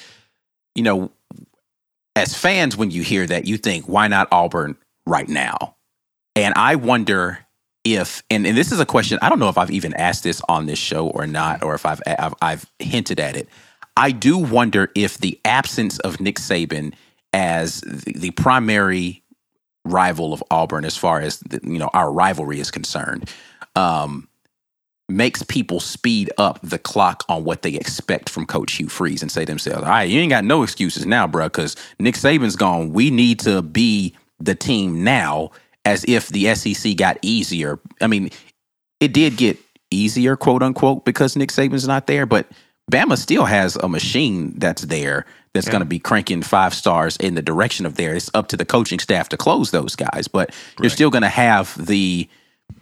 you 0.74 0.82
know, 0.82 1.10
as 2.16 2.34
fans, 2.36 2.76
when 2.76 2.90
you 2.90 3.02
hear 3.02 3.26
that, 3.26 3.46
you 3.46 3.56
think, 3.58 3.86
why 3.88 4.08
not 4.08 4.28
Auburn 4.30 4.76
right 5.06 5.28
now? 5.28 5.74
And 6.36 6.54
I 6.54 6.76
wonder 6.76 7.44
if, 7.84 8.22
and, 8.30 8.46
and 8.46 8.56
this 8.56 8.72
is 8.72 8.80
a 8.80 8.86
question, 8.86 9.18
I 9.22 9.28
don't 9.28 9.38
know 9.38 9.48
if 9.48 9.58
I've 9.58 9.70
even 9.70 9.94
asked 9.94 10.24
this 10.24 10.40
on 10.48 10.66
this 10.66 10.78
show 10.78 11.08
or 11.08 11.26
not, 11.26 11.62
or 11.62 11.74
if 11.74 11.84
I've, 11.84 12.00
I've, 12.06 12.34
I've 12.40 12.66
hinted 12.78 13.20
at 13.20 13.36
it. 13.36 13.48
I 13.96 14.10
do 14.10 14.38
wonder 14.38 14.90
if 14.94 15.18
the 15.18 15.38
absence 15.44 15.98
of 16.00 16.20
Nick 16.20 16.36
Saban 16.36 16.94
as 17.32 17.80
the, 17.82 18.30
primary 18.30 19.22
rival 19.84 20.32
of 20.32 20.42
Auburn, 20.50 20.84
as 20.84 20.96
far 20.96 21.20
as 21.20 21.40
the, 21.40 21.60
you 21.62 21.78
know 21.78 21.90
our 21.92 22.10
rivalry 22.10 22.60
is 22.60 22.70
concerned, 22.70 23.30
um, 23.76 24.28
makes 25.08 25.42
people 25.42 25.80
speed 25.80 26.30
up 26.38 26.58
the 26.62 26.78
clock 26.78 27.24
on 27.28 27.44
what 27.44 27.62
they 27.62 27.74
expect 27.74 28.30
from 28.30 28.46
Coach 28.46 28.74
Hugh 28.74 28.88
Freeze 28.88 29.20
and 29.20 29.30
say 29.30 29.44
to 29.44 29.52
themselves, 29.52 29.82
"All 29.82 29.90
right, 29.90 30.08
you 30.08 30.20
ain't 30.20 30.30
got 30.30 30.44
no 30.44 30.62
excuses 30.62 31.06
now, 31.06 31.26
bro, 31.26 31.46
because 31.46 31.76
Nick 31.98 32.14
Saban's 32.14 32.56
gone. 32.56 32.92
We 32.92 33.10
need 33.10 33.40
to 33.40 33.62
be 33.62 34.14
the 34.40 34.54
team 34.54 35.04
now." 35.04 35.50
As 35.84 36.04
if 36.08 36.28
the 36.28 36.54
SEC 36.54 36.96
got 36.96 37.18
easier. 37.22 37.78
I 38.00 38.06
mean, 38.06 38.30
it 39.00 39.12
did 39.12 39.36
get 39.36 39.58
easier, 39.90 40.36
quote 40.36 40.62
unquote, 40.62 41.04
because 41.04 41.36
Nick 41.36 41.50
Saban's 41.50 41.86
not 41.86 42.06
there, 42.06 42.26
but 42.26 42.46
Bama 42.90 43.16
still 43.16 43.44
has 43.44 43.76
a 43.76 43.88
machine 43.88 44.58
that's 44.58 44.82
there 44.82 45.26
that's 45.54 45.68
going 45.68 45.80
to 45.80 45.86
be 45.86 46.00
cranking 46.00 46.42
five 46.42 46.74
stars 46.74 47.16
in 47.18 47.34
the 47.34 47.42
direction 47.42 47.86
of 47.86 47.94
there. 47.94 48.14
It's 48.14 48.30
up 48.34 48.48
to 48.48 48.56
the 48.56 48.64
coaching 48.64 48.98
staff 48.98 49.28
to 49.30 49.36
close 49.36 49.70
those 49.70 49.94
guys, 49.94 50.26
but 50.26 50.52
you're 50.80 50.90
still 50.90 51.10
going 51.10 51.22
to 51.22 51.28
have 51.28 51.74
the 51.86 52.28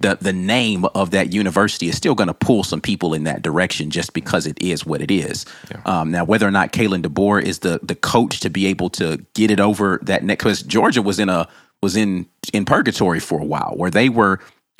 the 0.00 0.16
the 0.20 0.32
name 0.32 0.84
of 0.94 1.10
that 1.10 1.32
university 1.32 1.88
is 1.88 1.96
still 1.96 2.14
going 2.14 2.28
to 2.28 2.34
pull 2.34 2.64
some 2.64 2.80
people 2.80 3.14
in 3.14 3.24
that 3.24 3.42
direction 3.42 3.90
just 3.90 4.14
because 4.14 4.46
it 4.46 4.60
is 4.60 4.86
what 4.86 5.02
it 5.02 5.10
is. 5.10 5.44
Um, 5.84 6.10
now, 6.10 6.24
whether 6.24 6.46
or 6.46 6.50
not 6.50 6.72
Kalen 6.72 7.02
DeBoer 7.02 7.42
is 7.42 7.58
the 7.60 7.78
the 7.82 7.94
coach 7.94 8.40
to 8.40 8.50
be 8.50 8.66
able 8.66 8.90
to 8.90 9.24
get 9.34 9.50
it 9.50 9.60
over 9.60 10.00
that 10.02 10.24
next, 10.24 10.42
because 10.42 10.62
Georgia 10.62 11.02
was 11.02 11.18
in 11.18 11.28
a 11.28 11.48
was 11.82 11.96
in 11.96 12.26
in 12.52 12.64
purgatory 12.64 13.20
for 13.20 13.40
a 13.40 13.44
while 13.44 13.74
where 13.76 13.90
they 13.90 14.08
were 14.08 14.38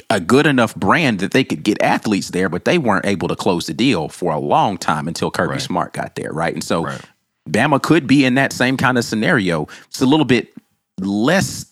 a 0.09 0.21
good 0.21 0.47
enough 0.47 0.75
brand 0.77 1.21
that 1.21 1.33
they 1.33 1.45
could 1.45 1.63
get 1.63 1.81
athletes 1.83 2.31
there, 2.31 2.49
but 2.49 2.65
they 2.65 2.79
weren't 2.79 3.07
able 3.07 3.29
to 3.29 3.37
close 3.37 3.67
the 3.67 3.75
deal 3.75 4.09
for 4.09 4.33
a 4.33 4.39
long 4.39 4.79
time 4.79 5.09
until 5.09 5.31
Kirby 5.31 5.53
Right. 5.53 5.61
Smart 5.61 5.93
got 5.93 6.15
there, 6.15 6.33
right? 6.33 6.53
And 6.53 6.65
so 6.65 6.85
Right. 6.85 7.01
Bama 7.49 7.83
could 7.83 8.07
be 8.07 8.25
in 8.25 8.35
that 8.35 8.53
same 8.53 8.77
kind 8.77 8.97
of 8.97 9.05
scenario. 9.05 9.67
It's 9.89 10.01
a 10.01 10.07
little 10.07 10.25
bit 10.25 10.55
less 11.01 11.67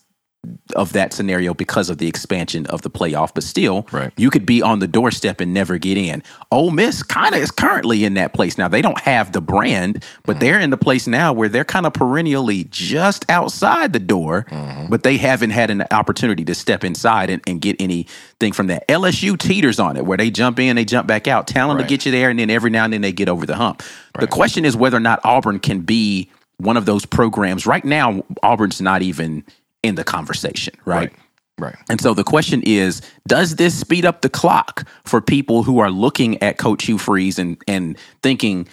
of 0.75 0.93
that 0.93 1.13
scenario 1.13 1.53
because 1.53 1.89
of 1.89 1.99
the 1.99 2.07
expansion 2.07 2.65
of 2.67 2.81
the 2.81 2.89
playoff, 2.89 3.31
but 3.33 3.43
still, 3.43 3.87
Right. 3.91 4.11
you 4.17 4.31
could 4.31 4.45
be 4.45 4.61
on 4.61 4.79
the 4.79 4.87
doorstep 4.87 5.39
and 5.39 5.53
never 5.53 5.77
get 5.77 5.97
in. 5.97 6.23
Ole 6.51 6.71
Miss 6.71 7.03
kind 7.03 7.35
of 7.35 7.41
is 7.41 7.51
currently 7.51 8.05
in 8.05 8.15
that 8.15 8.33
place 8.33 8.57
now. 8.57 8.67
They 8.67 8.81
don't 8.81 8.99
have 9.01 9.33
the 9.33 9.41
brand, 9.41 10.03
but 10.25 10.33
mm-hmm. 10.33 10.39
they're 10.39 10.59
in 10.59 10.71
the 10.71 10.77
place 10.77 11.05
now 11.05 11.31
where 11.31 11.47
they're 11.47 11.63
kind 11.63 11.85
of 11.85 11.93
perennially 11.93 12.63
just 12.65 13.23
outside 13.29 13.93
the 13.93 13.99
door, 13.99 14.47
mm-hmm. 14.49 14.87
but 14.87 15.03
they 15.03 15.17
haven't 15.17 15.51
had 15.51 15.69
an 15.69 15.83
opportunity 15.91 16.43
to 16.45 16.55
step 16.55 16.83
inside 16.83 17.29
and, 17.29 17.43
and 17.45 17.61
get 17.61 17.75
anything 17.79 18.51
from 18.51 18.65
that. 18.67 18.87
LSU 18.87 19.37
teeters 19.37 19.79
on 19.79 19.95
it, 19.95 20.05
where 20.05 20.17
they 20.17 20.31
jump 20.31 20.59
in, 20.59 20.75
they 20.75 20.85
jump 20.85 21.07
back 21.07 21.27
out. 21.27 21.45
Talent 21.45 21.79
to 21.81 21.85
get 21.85 22.05
you 22.05 22.11
there, 22.11 22.31
and 22.31 22.39
then 22.39 22.49
every 22.49 22.71
now 22.71 22.85
and 22.85 22.93
then 22.93 23.01
they 23.01 23.11
get 23.11 23.29
over 23.29 23.45
the 23.45 23.55
hump. 23.55 23.83
The 24.19 24.27
question 24.27 24.65
is 24.65 24.75
whether 24.75 24.97
or 24.97 25.01
not 25.01 25.19
Auburn 25.23 25.59
can 25.59 25.81
be 25.81 26.31
one 26.57 26.77
of 26.77 26.85
those 26.85 27.05
programs. 27.05 27.65
Right 27.65 27.85
now, 27.85 28.23
Auburn's 28.43 28.81
not 28.81 29.01
even 29.01 29.43
in 29.83 29.95
the 29.95 30.03
conversation, 30.03 30.73
right? 30.85 31.11
Right. 31.57 31.75
And 31.89 32.01
so 32.01 32.13
the 32.13 32.23
question 32.23 32.63
is, 32.63 33.01
does 33.27 33.55
this 33.57 33.77
speed 33.77 34.03
up 34.03 34.21
the 34.21 34.29
clock 34.29 34.87
for 35.05 35.21
people 35.21 35.61
who 35.61 35.79
are 35.79 35.91
looking 35.91 36.41
at 36.41 36.57
Coach 36.57 36.85
Hugh 36.85 36.97
Freeze 36.97 37.37
and 37.37 37.61
and 37.67 37.97
thinking 38.23 38.67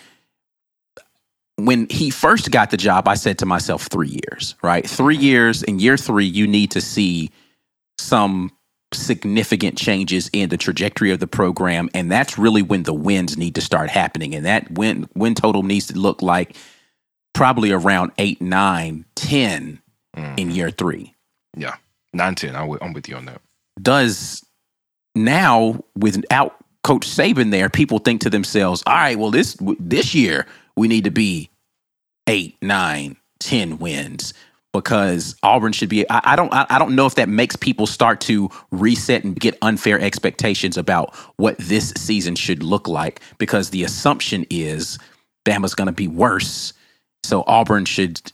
when 1.56 1.88
he 1.90 2.08
first 2.08 2.50
got 2.50 2.70
the 2.70 2.76
job, 2.76 3.08
I 3.08 3.14
said 3.14 3.38
to 3.38 3.46
myself, 3.46 3.88
three 3.88 4.20
years, 4.24 4.54
right? 4.62 4.88
Three 4.88 5.16
mm-hmm. 5.16 5.24
years. 5.24 5.62
In 5.64 5.80
year 5.80 5.96
three, 5.96 6.24
you 6.24 6.46
need 6.46 6.70
to 6.70 6.80
see 6.80 7.30
some 7.98 8.52
significant 8.94 9.76
changes 9.76 10.30
in 10.32 10.48
the 10.48 10.56
trajectory 10.56 11.10
of 11.10 11.18
the 11.18 11.26
program. 11.26 11.90
And 11.94 12.10
that's 12.10 12.38
really 12.38 12.62
when 12.62 12.84
the 12.84 12.94
wins 12.94 13.36
need 13.36 13.56
to 13.56 13.60
start 13.60 13.90
happening. 13.90 14.34
And 14.34 14.46
that 14.46 14.70
win 14.70 15.08
win 15.14 15.34
total 15.34 15.62
needs 15.62 15.88
to 15.88 15.98
look 15.98 16.22
like 16.22 16.56
probably 17.34 17.72
around 17.72 18.12
eight, 18.18 18.40
nine, 18.40 19.04
ten 19.14 19.80
in 20.16 20.48
mm. 20.48 20.54
year 20.54 20.70
three. 20.70 21.14
Yeah. 21.56 21.76
Nine 22.12 22.34
ten. 22.34 22.56
I'm 22.56 22.68
with, 22.68 22.82
I'm 22.82 22.92
with 22.92 23.08
you 23.08 23.16
on 23.16 23.26
that. 23.26 23.40
does 23.80 24.44
now 25.14 25.82
without 25.96 26.56
Coach 26.84 27.06
Saban 27.06 27.50
there, 27.50 27.68
people 27.68 27.98
think 27.98 28.20
to 28.22 28.30
themselves, 28.30 28.82
"All 28.86 28.94
right, 28.94 29.18
well 29.18 29.30
this 29.30 29.56
this 29.78 30.14
year 30.14 30.46
we 30.76 30.88
need 30.88 31.04
to 31.04 31.10
be 31.10 31.50
eight, 32.26 32.56
nine, 32.62 33.16
ten 33.40 33.78
wins." 33.78 34.34
Because 34.74 35.34
Auburn 35.42 35.72
should 35.72 35.88
be, 35.88 36.08
I, 36.10 36.20
I 36.32 36.36
don't, 36.36 36.52
I, 36.52 36.66
I 36.68 36.78
don't 36.78 36.94
know 36.94 37.06
if 37.06 37.14
that 37.14 37.28
makes 37.28 37.56
people 37.56 37.86
start 37.86 38.20
to 38.22 38.50
reset 38.70 39.24
and 39.24 39.34
get 39.34 39.56
unfair 39.62 39.98
expectations 39.98 40.76
about 40.76 41.14
what 41.36 41.56
this 41.56 41.90
season 41.96 42.36
should 42.36 42.62
look 42.62 42.86
like. 42.86 43.20
Because 43.38 43.70
the 43.70 43.82
assumption 43.82 44.46
is 44.50 44.98
Bama's 45.46 45.74
going 45.74 45.86
to 45.86 45.92
be 45.92 46.06
worse, 46.06 46.74
so 47.24 47.44
Auburn 47.46 47.86
should 47.86 48.30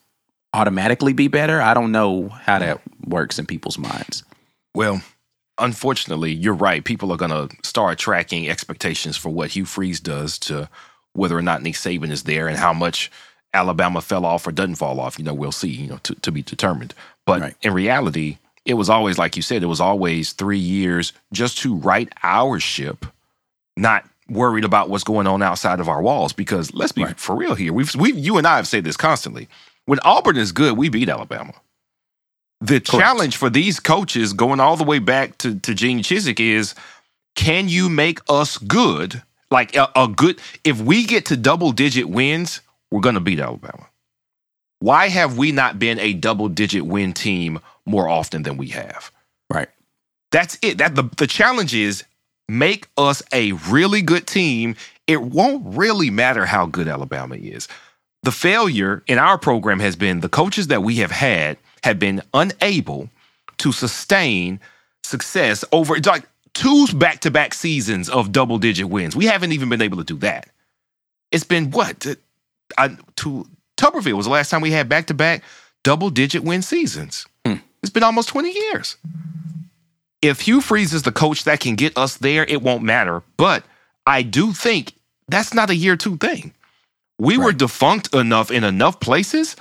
automatically 0.55 1.13
be 1.13 1.29
better. 1.29 1.61
I 1.61 1.75
don't 1.75 1.93
know 1.93 2.29
how 2.29 2.59
that 2.61 2.81
works 3.07 3.39
in 3.39 3.45
people's 3.47 3.77
minds. 3.77 4.23
Well, 4.75 5.03
unfortunately, 5.59 6.33
you're 6.33 6.55
right. 6.55 6.85
People 6.85 7.13
are 7.13 7.17
going 7.17 7.31
to 7.31 7.55
start 7.63 7.99
tracking 7.99 8.49
expectations 8.49 9.17
for 9.17 9.29
what 9.31 9.51
Hugh 9.51 9.65
Freeze 9.67 10.01
does 10.01 10.39
to 10.41 10.69
whether 11.13 11.37
or 11.37 11.43
not 11.43 11.63
Nick 11.63 11.75
Saban 11.75 12.11
is 12.11 12.23
there 12.25 12.49
and 12.49 12.57
how 12.57 12.73
much 12.73 13.11
Alabama 13.53 14.01
fell 14.01 14.25
off 14.25 14.47
or 14.47 14.53
doesn't 14.53 14.77
fall 14.77 14.99
off. 15.01 15.19
You 15.19 15.25
know, 15.25 15.35
we'll 15.35 15.53
see, 15.53 15.69
you 15.69 15.89
know, 15.89 15.99
to, 16.05 16.15
to 16.17 16.33
be 16.33 16.43
determined. 16.43 16.95
But 17.27 17.41
Right. 17.41 17.55
in 17.63 17.73
reality, 17.73 18.39
it 18.65 18.75
was 18.75 18.89
always, 18.89 19.19
like 19.19 19.37
you 19.37 19.43
said, 19.43 19.63
it 19.63 19.67
was 19.67 19.81
always 19.81 20.33
three 20.33 20.59
years 20.59 21.13
just 21.33 21.59
to 21.59 21.75
right 21.77 22.09
our 22.23 22.59
ship, 22.59 23.07
not 23.77 24.09
worried 24.29 24.65
about 24.65 24.89
what's 24.89 25.05
going 25.05 25.27
on 25.27 25.43
outside 25.43 25.81
of 25.81 25.89
our 25.89 26.01
walls. 26.03 26.33
Because 26.33 26.73
let's 26.75 26.93
be 26.93 27.05
Right. 27.05 27.19
for 27.19 27.37
real 27.37 27.55
here. 27.55 27.73
We've, 27.73 27.95
we 27.95 28.13
you 28.13 28.39
and 28.39 28.47
I 28.47 28.57
have 28.57 28.67
said 28.69 28.85
this 28.85 28.97
constantly. 28.97 29.49
When 29.87 29.99
Auburn 30.01 30.37
is 30.37 30.53
good, 30.53 30.77
we 30.77 30.89
beat 30.89 31.09
Alabama. 31.09 31.53
The 32.61 32.81
challenge 32.81 33.37
for 33.37 33.51
these 33.51 33.79
coaches 33.81 34.33
going 34.33 34.61
all 34.61 34.77
the 34.77 34.85
way 34.85 34.99
back 34.99 35.37
to, 35.39 35.59
to 35.61 35.75
Gene 35.75 36.01
Chizik 36.01 36.41
is 36.41 36.75
can 37.35 37.69
you 37.69 37.89
make 37.89 38.21
us 38.29 38.57
good? 38.59 39.23
Like 39.51 39.77
a, 39.77 39.91
a 39.95 40.09
good, 40.09 40.41
if 40.65 40.81
we 40.81 41.05
get 41.05 41.27
to 41.27 41.37
double 41.37 41.73
digit 41.73 42.09
wins, 42.09 42.61
we're 42.91 43.01
going 43.01 43.17
to 43.17 43.21
beat 43.21 43.41
Alabama. 43.41 43.89
Why 44.79 45.09
have 45.09 45.37
we 45.37 45.53
not 45.53 45.79
been 45.79 45.99
a 45.99 46.13
double 46.15 46.49
digit 46.49 46.87
win 46.87 47.13
team 47.13 47.61
more 47.87 48.09
often 48.09 48.43
than 48.43 48.57
we 48.57 48.69
have? 48.69 49.11
Right. 49.53 49.69
That's 50.33 50.59
it. 50.63 50.79
That 50.79 50.95
the, 50.95 51.05
the 51.17 51.27
challenge 51.27 51.75
is 51.75 52.05
make 52.49 52.89
us 52.97 53.23
a 53.33 53.53
really 53.53 54.03
good 54.03 54.27
team. 54.27 54.77
It 55.07 55.23
won't 55.23 55.77
really 55.77 56.11
matter 56.11 56.47
how 56.47 56.67
good 56.67 56.89
Alabama 56.89 57.37
is. 57.37 57.69
The 58.25 58.33
failure 58.33 59.03
in 59.07 59.19
our 59.19 59.39
program 59.39 59.81
has 59.81 59.97
been 59.97 60.21
the 60.21 60.29
coaches 60.29 60.69
that 60.69 60.83
we 60.83 60.97
have 60.97 61.11
had 61.11 61.59
have 61.83 61.99
been 61.99 62.23
unable 62.33 63.11
to 63.59 63.73
sustain 63.73 64.61
success 65.03 65.65
over 65.71 65.97
it's 65.97 66.09
like 66.09 66.27
two 66.55 66.87
back-to-back 66.95 67.53
seasons 67.53 68.09
of 68.09 68.33
double-digit 68.33 68.89
wins. 68.89 69.15
We 69.15 69.27
haven't 69.27 69.53
even 69.53 69.69
been 69.69 69.83
able 69.83 69.99
to 69.99 70.05
do 70.05 70.17
that. 70.19 70.49
It's 71.31 71.45
been 71.45 71.71
what? 71.71 72.07
I, 72.79 72.97
to 73.17 73.47
Tuberville 73.77 74.15
was 74.15 74.27
the 74.27 74.33
last 74.33 74.51
time 74.51 74.63
we 74.63 74.71
had 74.71 74.89
back-to-back 74.89 75.43
double-digit 75.83 76.43
win 76.43 76.63
seasons. 76.63 77.27
Hmm. 77.45 77.57
It's 77.83 77.91
been 77.91 78.03
almost 78.03 78.31
20 78.31 78.51
years 78.51 78.97
if 80.25 80.41
Hugh 80.41 80.61
Freeze 80.61 80.95
is 80.95 81.03
the 81.03 81.13
coach 81.13 81.45
that 81.45 81.61
can 81.61 81.75
get 81.75 81.97
us 81.99 82.17
there, 82.17 82.45
it 82.45 82.63
won't 82.63 82.83
matter. 82.83 83.23
But 83.37 83.65
I 84.07 84.23
do 84.23 84.53
think 84.53 84.95
that's 85.29 85.55
not 85.55 85.71
a 85.71 85.77
year 85.77 85.97
two 85.97 86.17
thing. 86.17 86.53
We 87.19 87.39
were 87.39 87.53
defunct 87.53 88.15
enough 88.15 88.51
in 88.51 88.65
enough 88.65 89.01
places 89.01 89.57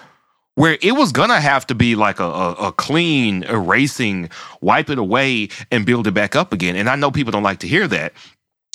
where 0.55 0.77
it 0.81 0.93
was 0.93 1.11
gonna 1.11 1.39
have 1.39 1.65
to 1.67 1.75
be 1.75 1.95
like 1.95 2.19
a, 2.19 2.25
a, 2.25 2.51
a 2.53 2.71
clean 2.71 3.43
erasing, 3.43 4.29
wipe 4.61 4.89
it 4.89 4.99
away 4.99 5.49
and 5.71 5.85
build 5.85 6.07
it 6.07 6.11
back 6.13 6.35
up 6.35 6.53
again. 6.53 6.75
And 6.75 6.89
I 6.89 6.95
know 6.95 7.11
people 7.11 7.31
don't 7.31 7.43
like 7.43 7.59
to 7.59 7.67
hear 7.67 7.87
that. 7.87 8.13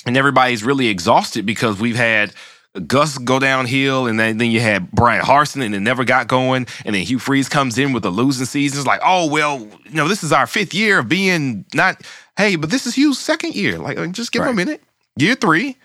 And 0.05 0.17
everybody's 0.17 0.63
really 0.63 0.87
exhausted 0.87 1.45
because 1.45 1.79
we've 1.79 1.95
had 1.95 2.33
Gus 2.85 3.17
go 3.17 3.39
downhill, 3.39 4.05
and 4.05 4.19
then, 4.19 4.37
then 4.37 4.51
you 4.51 4.59
had 4.59 4.91
Bryan 4.91 5.23
Harsin, 5.23 5.63
and 5.63 5.73
it 5.73 5.79
never 5.79 6.03
got 6.03 6.27
going. 6.27 6.67
And 6.85 6.95
then 6.95 7.03
Hugh 7.03 7.19
Freeze 7.19 7.49
comes 7.49 7.77
in 7.77 7.93
with 7.93 8.05
a 8.05 8.09
losing 8.09 8.45
season. 8.45 8.79
It's 8.79 8.87
like, 8.87 9.01
oh 9.03 9.27
well, 9.27 9.59
you 9.85 9.95
know, 9.95 10.07
this 10.07 10.23
is 10.23 10.31
our 10.31 10.47
fifth 10.47 10.73
year 10.73 10.99
of 10.99 11.09
being 11.09 11.65
not. 11.73 12.01
Hey, 12.37 12.55
but 12.55 12.69
this 12.69 12.85
is 12.85 12.95
Hugh's 12.95 13.19
second 13.19 13.55
year. 13.55 13.77
Like, 13.77 13.97
like, 13.97 14.11
just 14.11 14.31
give 14.31 14.43
him 14.43 14.49
a 14.49 14.53
minute. 14.53 14.83
Year 15.17 15.35
three, 15.35 15.77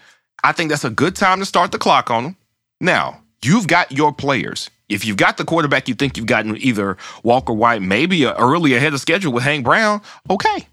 I 0.44 0.52
think 0.52 0.70
that's 0.70 0.84
a 0.84 0.90
good 0.90 1.16
time 1.16 1.40
to 1.40 1.46
start 1.46 1.72
the 1.72 1.78
clock 1.78 2.10
on 2.10 2.24
him. 2.24 2.36
Now 2.84 3.22
you've 3.42 3.66
got 3.66 3.90
your 3.90 4.12
players. 4.12 4.70
If 4.88 5.04
you've 5.04 5.16
got 5.16 5.38
the 5.38 5.44
quarterback, 5.44 5.88
you 5.88 5.94
think 5.94 6.16
you've 6.16 6.26
gotten 6.26 6.56
either 6.58 6.98
Walker 7.22 7.52
White, 7.52 7.82
maybe 7.82 8.26
early 8.26 8.74
ahead 8.74 8.92
of 8.92 9.00
schedule 9.00 9.32
with 9.32 9.42
Hank 9.42 9.64
Brown. 9.64 10.02
Okay, 10.28 10.68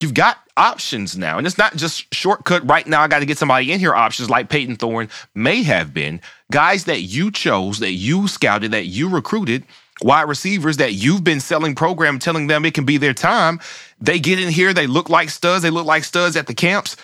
you've 0.00 0.14
got 0.14 0.38
options 0.56 1.16
now. 1.16 1.38
And 1.38 1.46
it's 1.46 1.56
not 1.56 1.76
just 1.76 2.12
shortcut 2.14 2.68
right 2.68 2.86
now. 2.86 3.00
I 3.00 3.08
got 3.08 3.20
to 3.20 3.26
get 3.26 3.38
somebody 3.38 3.72
in 3.72 3.80
here 3.80 3.94
options 3.94 4.28
like 4.28 4.50
Payton 4.50 4.76
Thorne 4.76 5.08
may 5.34 5.62
have 5.62 5.94
been 5.94 6.20
guys 6.50 6.84
that 6.84 7.00
you 7.00 7.30
chose, 7.30 7.78
that 7.78 7.92
you 7.92 8.28
scouted, 8.28 8.72
that 8.72 8.86
you 8.86 9.08
recruited, 9.08 9.64
wide 10.02 10.28
receivers 10.28 10.76
that 10.76 10.92
you've 10.92 11.24
been 11.24 11.40
selling 11.40 11.74
program, 11.74 12.18
telling 12.18 12.48
them 12.48 12.66
it 12.66 12.74
can 12.74 12.84
be 12.84 12.98
their 12.98 13.14
time. 13.14 13.60
They 14.00 14.18
get 14.18 14.38
in 14.38 14.50
here, 14.50 14.74
they 14.74 14.86
look 14.86 15.08
like 15.08 15.30
studs, 15.30 15.62
they 15.62 15.70
look 15.70 15.86
like 15.86 16.04
studs 16.04 16.36
at 16.36 16.46
the 16.46 16.54
camps. 16.54 16.96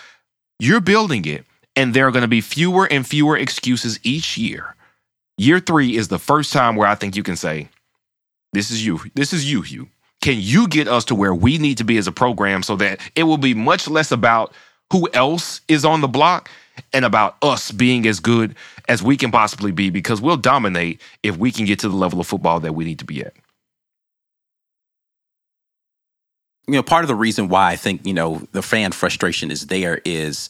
You're 0.59 0.81
building 0.81 1.25
it. 1.25 1.45
And 1.75 1.93
there 1.93 2.07
are 2.07 2.11
going 2.11 2.23
to 2.23 2.27
be 2.27 2.41
fewer 2.41 2.87
and 2.91 3.07
fewer 3.07 3.37
excuses 3.37 3.99
each 4.03 4.37
year. 4.37 4.75
Year 5.37 5.59
three 5.59 5.95
is 5.95 6.09
the 6.09 6.19
first 6.19 6.51
time 6.51 6.75
where 6.75 6.87
I 6.87 6.95
think 6.95 7.15
you 7.15 7.23
can 7.23 7.35
say, 7.35 7.69
This 8.53 8.71
is 8.71 8.85
you. 8.85 8.99
This 9.15 9.31
is 9.31 9.49
you, 9.49 9.61
Hugh 9.61 9.87
can 10.21 10.37
you 10.37 10.67
get 10.67 10.87
us 10.87 11.05
to 11.05 11.15
where 11.15 11.33
we 11.33 11.57
need 11.57 11.77
to 11.77 11.83
be 11.83 11.97
as 11.97 12.07
a 12.07 12.11
program 12.11 12.63
so 12.63 12.75
that 12.75 12.99
it 13.15 13.23
will 13.23 13.37
be 13.37 13.53
much 13.53 13.87
less 13.87 14.11
about 14.11 14.53
who 14.91 15.09
else 15.13 15.61
is 15.67 15.85
on 15.85 16.01
the 16.01 16.07
block 16.07 16.49
and 16.93 17.05
about 17.05 17.37
us 17.41 17.71
being 17.71 18.05
as 18.07 18.19
good 18.19 18.55
as 18.87 19.03
we 19.03 19.15
can 19.15 19.31
possibly 19.31 19.71
be 19.71 19.89
because 19.89 20.21
we'll 20.21 20.37
dominate 20.37 21.01
if 21.23 21.37
we 21.37 21.51
can 21.51 21.65
get 21.65 21.79
to 21.79 21.89
the 21.89 21.95
level 21.95 22.19
of 22.19 22.27
football 22.27 22.59
that 22.59 22.73
we 22.73 22.85
need 22.85 22.99
to 22.99 23.05
be 23.05 23.23
at. 23.23 23.33
you 26.67 26.75
know, 26.75 26.83
part 26.83 27.03
of 27.03 27.07
the 27.07 27.15
reason 27.15 27.47
why 27.47 27.71
I 27.71 27.75
think, 27.75 28.05
you 28.05 28.13
know, 28.13 28.47
the 28.51 28.61
fan 28.61 28.91
frustration 28.91 29.49
is 29.49 29.67
there 29.67 30.01
is 30.05 30.49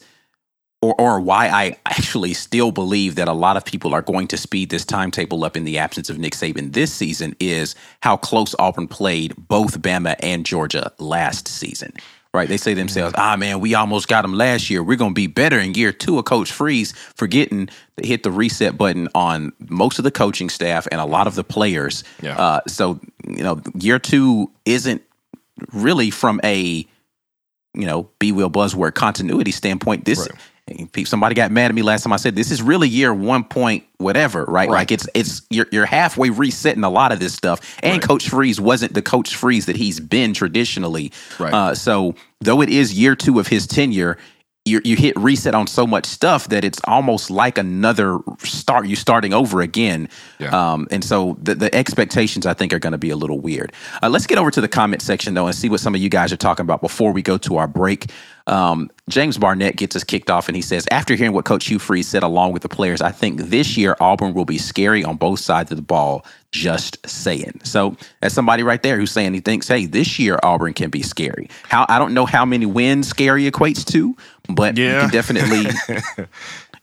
or 0.82 0.94
or 1.00 1.20
why 1.20 1.48
I 1.48 1.76
actually 1.86 2.32
still 2.34 2.72
believe 2.72 3.14
that 3.16 3.28
a 3.28 3.32
lot 3.32 3.56
of 3.56 3.64
people 3.64 3.94
are 3.94 4.02
going 4.02 4.28
to 4.28 4.36
speed 4.36 4.70
this 4.70 4.84
timetable 4.84 5.44
up 5.44 5.56
in 5.56 5.64
the 5.64 5.78
absence 5.78 6.08
of 6.10 6.18
Nick 6.18 6.34
Saban 6.34 6.72
this 6.72 6.92
season 6.92 7.36
is 7.38 7.74
how 8.00 8.16
close 8.16 8.54
Auburn 8.58 8.88
played 8.88 9.34
both 9.36 9.80
Bama 9.82 10.16
and 10.20 10.44
Georgia 10.46 10.92
last 10.98 11.48
season. 11.48 11.92
right? 12.32 12.48
They 12.48 12.56
say 12.58 12.74
themselves, 12.74 13.14
"Ah, 13.18 13.36
man, 13.36 13.58
we 13.58 13.74
almost 13.74 14.06
got 14.06 14.22
them 14.22 14.34
last 14.34 14.70
year. 14.70 14.82
We're 14.84 14.96
gonna 14.96 15.12
be 15.12 15.26
better 15.26 15.58
in 15.58 15.74
year 15.74 15.92
two 15.92 16.18
of 16.18 16.24
Coach 16.24 16.52
Freeze." 16.52 16.92
Forgetting 17.16 17.68
to 17.96 18.06
hit 18.06 18.22
the 18.22 18.30
reset 18.30 18.78
button 18.78 19.08
on 19.16 19.52
most 19.68 19.98
of 19.98 20.04
the 20.04 20.12
coaching 20.12 20.48
staff 20.48 20.86
and 20.92 21.00
a 21.00 21.04
lot 21.04 21.26
of 21.26 21.34
the 21.34 21.44
players. 21.44 22.04
Yeah. 22.22 22.38
Uh, 22.38 22.60
so 22.68 23.00
you 23.26 23.42
know, 23.42 23.60
year 23.74 23.98
two 23.98 24.50
isn't 24.64 25.02
really 25.72 26.10
from 26.10 26.40
a 26.44 26.86
you 27.74 27.86
know 27.86 28.08
B 28.18 28.32
Will 28.32 28.50
buzzword 28.50 28.94
continuity 28.94 29.50
standpoint. 29.50 30.04
This 30.04 30.26
somebody 31.04 31.34
got 31.34 31.50
mad 31.50 31.70
at 31.70 31.74
me 31.74 31.82
last 31.82 32.02
time 32.02 32.12
I 32.12 32.16
said 32.16 32.34
this 32.36 32.50
is 32.50 32.62
really 32.62 32.88
year 32.88 33.12
one 33.14 33.44
point 33.44 33.84
whatever, 33.98 34.44
right? 34.44 34.68
Right. 34.68 34.70
Like 34.70 34.90
it's 34.92 35.06
it's 35.14 35.42
you're 35.50 35.66
you're 35.72 35.86
halfway 35.86 36.30
resetting 36.30 36.84
a 36.84 36.90
lot 36.90 37.12
of 37.12 37.20
this 37.20 37.34
stuff. 37.34 37.60
And 37.82 37.92
Right. 37.94 38.02
Coach 38.02 38.28
Freeze 38.28 38.60
wasn't 38.60 38.94
the 38.94 39.02
Coach 39.02 39.34
Freeze 39.36 39.66
that 39.66 39.76
he's 39.76 40.00
been 40.00 40.34
traditionally. 40.34 41.12
Right. 41.38 41.52
Uh, 41.52 41.74
so 41.74 42.14
though 42.40 42.60
it 42.62 42.68
is 42.68 42.94
year 42.98 43.14
two 43.16 43.38
of 43.38 43.48
his 43.48 43.66
tenure. 43.66 44.16
You, 44.66 44.82
you 44.84 44.94
hit 44.94 45.18
reset 45.18 45.54
on 45.54 45.66
so 45.66 45.86
much 45.86 46.04
stuff 46.04 46.48
that 46.48 46.64
it's 46.64 46.78
almost 46.84 47.30
like 47.30 47.56
another 47.56 48.18
start. 48.40 48.86
You 48.86 48.94
starting 48.94 49.32
over 49.32 49.62
again, 49.62 50.10
Yeah. 50.38 50.50
um, 50.72 50.86
and 50.90 51.02
so 51.02 51.38
the, 51.40 51.54
the 51.54 51.74
expectations 51.74 52.44
I 52.44 52.52
think 52.52 52.74
are 52.74 52.78
going 52.78 52.92
to 52.92 52.98
be 52.98 53.08
a 53.08 53.16
little 53.16 53.40
weird. 53.40 53.72
Uh, 54.02 54.10
let's 54.10 54.26
get 54.26 54.36
over 54.36 54.50
to 54.50 54.60
the 54.60 54.68
comment 54.68 55.00
section 55.00 55.32
though 55.32 55.46
and 55.46 55.56
see 55.56 55.70
what 55.70 55.80
some 55.80 55.94
of 55.94 56.02
you 56.02 56.10
guys 56.10 56.30
are 56.30 56.36
talking 56.36 56.62
about 56.64 56.82
before 56.82 57.10
we 57.10 57.22
go 57.22 57.38
to 57.38 57.56
our 57.56 57.66
break. 57.66 58.10
Um, 58.46 58.90
James 59.08 59.38
Barnett 59.38 59.76
gets 59.76 59.94
us 59.94 60.02
kicked 60.04 60.30
off 60.30 60.48
and 60.48 60.56
he 60.56 60.62
says, 60.62 60.86
after 60.90 61.14
hearing 61.14 61.32
what 61.32 61.44
Coach 61.44 61.66
Hugh 61.66 61.78
Freeze 61.78 62.08
said 62.08 62.22
along 62.22 62.52
with 62.52 62.62
the 62.62 62.68
players, 62.68 63.00
I 63.00 63.10
think 63.12 63.40
this 63.42 63.76
year 63.76 63.96
Auburn 64.00 64.34
will 64.34 64.44
be 64.44 64.58
scary 64.58 65.04
on 65.04 65.16
both 65.16 65.40
sides 65.40 65.70
of 65.70 65.76
the 65.76 65.82
ball. 65.82 66.24
Just 66.52 66.98
saying. 67.08 67.60
So 67.62 67.96
that's 68.20 68.34
somebody 68.34 68.64
right 68.64 68.82
there 68.82 68.96
who's 68.98 69.12
saying 69.12 69.34
he 69.34 69.40
thinks, 69.40 69.68
hey, 69.68 69.86
this 69.86 70.18
year 70.18 70.38
Auburn 70.42 70.72
can 70.72 70.90
be 70.90 71.02
scary. 71.02 71.48
How 71.68 71.86
I 71.88 71.98
don't 72.00 72.12
know 72.12 72.26
how 72.26 72.44
many 72.44 72.66
wins 72.66 73.06
scary 73.08 73.48
equates 73.48 73.84
to, 73.92 74.16
but 74.48 74.76
you 74.76 74.84
Yeah. 74.86 75.02
can 75.02 75.10
definitely 75.10 75.66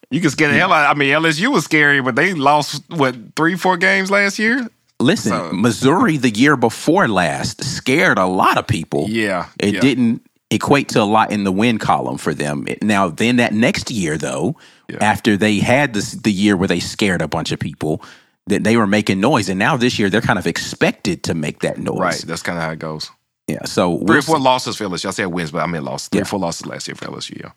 You 0.10 0.22
can 0.22 0.30
scare 0.30 0.48
the 0.50 0.54
hell 0.58 0.72
out. 0.72 0.90
I 0.90 0.98
mean, 0.98 1.10
LSU 1.14 1.52
was 1.52 1.66
scary, 1.66 2.02
but 2.02 2.16
they 2.16 2.34
lost 2.34 2.82
what 2.90 3.14
three, 3.36 3.58
four 3.58 3.76
games 3.76 4.10
last 4.10 4.40
year. 4.40 4.68
Listen, 5.02 5.32
So- 5.32 5.52
Missouri 5.52 6.16
the 6.18 6.30
year 6.30 6.56
before 6.56 7.08
last 7.10 7.62
scared 7.64 8.18
a 8.18 8.26
lot 8.26 8.58
of 8.58 8.66
people. 8.68 9.08
Yeah, 9.10 9.48
It 9.60 9.74
yeah. 9.76 9.80
didn't 9.82 10.22
equate 10.51 10.89
to 10.89 11.01
a 11.01 11.04
lot 11.04 11.32
in 11.32 11.44
the 11.44 11.51
win 11.51 11.77
column 11.77 12.18
for 12.18 12.34
them. 12.34 12.66
Now, 12.82 13.10
then 13.10 13.36
that 13.38 13.54
next 13.54 13.92
year, 13.92 14.18
though, 14.18 14.56
Yeah. 14.89 14.98
after 15.01 15.36
they 15.38 15.60
had 15.60 15.94
this 15.94 16.12
the 16.13 16.32
year 16.32 16.56
where 16.56 16.68
they 16.68 16.80
scared 16.80 17.22
a 17.22 17.27
bunch 17.27 17.51
of 17.51 17.60
people, 17.60 18.01
that 18.48 18.63
they 18.63 18.77
were 18.77 18.88
making 18.88 19.20
noise, 19.20 19.50
and 19.50 19.60
now 19.60 19.75
this 19.75 20.00
year 20.00 20.10
they're 20.10 20.22
kind 20.22 20.39
of 20.39 20.48
expected 20.48 21.24
to 21.24 21.34
make 21.34 21.60
that 21.60 21.77
noise. 21.80 22.00
Right. 22.00 22.24
That's 22.25 22.42
kind 22.42 22.58
of 22.58 22.63
how 22.63 22.72
it 22.72 22.80
goes. 22.80 23.12
Yeah. 23.50 23.66
So 23.66 24.00
Three 24.06 24.20
or 24.20 24.22
four 24.22 24.39
losses 24.39 24.77
for 24.77 24.86
LSU. 24.86 25.08
I 25.08 25.12
said 25.12 25.25
wins, 25.27 25.51
but 25.51 25.60
I 25.60 25.66
meant 25.68 25.84
losses. 25.84 26.08
Three 26.10 26.20
Yeah. 26.20 26.24
or 26.24 26.25
four 26.25 26.39
losses 26.39 26.66
last 26.66 26.88
year 26.88 26.96
for 26.96 27.06
LSU. 27.08 27.51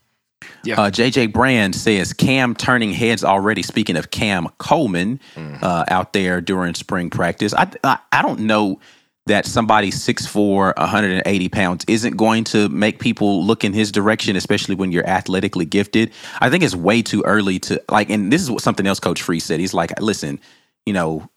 Yeah. 0.64 0.80
Uh, 0.80 0.90
JJ 0.90 1.26
Brand 1.32 1.74
says 1.76 2.12
Cam 2.12 2.54
turning 2.54 2.92
heads 2.92 3.22
already. 3.22 3.62
Speaking 3.62 3.96
of 3.96 4.10
Cam 4.10 4.48
Coleman 4.58 5.20
Mm-hmm. 5.36 5.62
uh, 5.64 5.84
out 5.88 6.12
there 6.12 6.40
during 6.40 6.74
spring 6.74 7.08
practice, 7.10 7.54
I, 7.54 7.68
I 7.84 7.98
I 8.10 8.22
don't 8.22 8.40
know 8.40 8.80
that 9.30 9.46
somebody 9.46 9.90
6'4", 9.90 10.76
180 10.76 11.48
pounds 11.48 11.84
isn't 11.88 12.16
going 12.16 12.44
to 12.44 12.68
make 12.68 12.98
people 12.98 13.44
look 13.44 13.64
in 13.64 13.72
his 13.72 13.90
direction, 13.90 14.36
especially 14.36 14.74
when 14.74 14.92
you're 14.92 15.06
athletically 15.06 15.64
gifted. 15.64 16.12
I 16.40 16.50
think 16.50 16.62
it's 16.62 16.76
way 16.76 17.02
too 17.02 17.22
early 17.24 17.58
to 17.60 17.82
like. 17.90 18.10
And 18.10 18.32
this 18.32 18.42
is 18.42 18.50
what 18.50 18.62
something 18.62 18.86
else 18.86 19.00
Coach 19.00 19.22
Free 19.22 19.40
said. 19.40 19.60
He's 19.60 19.74
like, 19.74 19.98
listen, 20.00 20.40
you 20.86 20.92
know, 20.92 21.28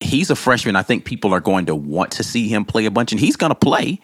he's 0.00 0.30
a 0.30 0.36
freshman. 0.36 0.76
I 0.76 0.82
think 0.82 1.04
people 1.04 1.32
are 1.32 1.40
going 1.40 1.66
to 1.66 1.74
want 1.74 2.12
to 2.12 2.24
see 2.24 2.48
him 2.48 2.64
play 2.64 2.86
a 2.86 2.90
bunch, 2.90 3.12
and 3.12 3.20
he's 3.20 3.36
going 3.36 3.50
to 3.50 3.54
play. 3.54 4.00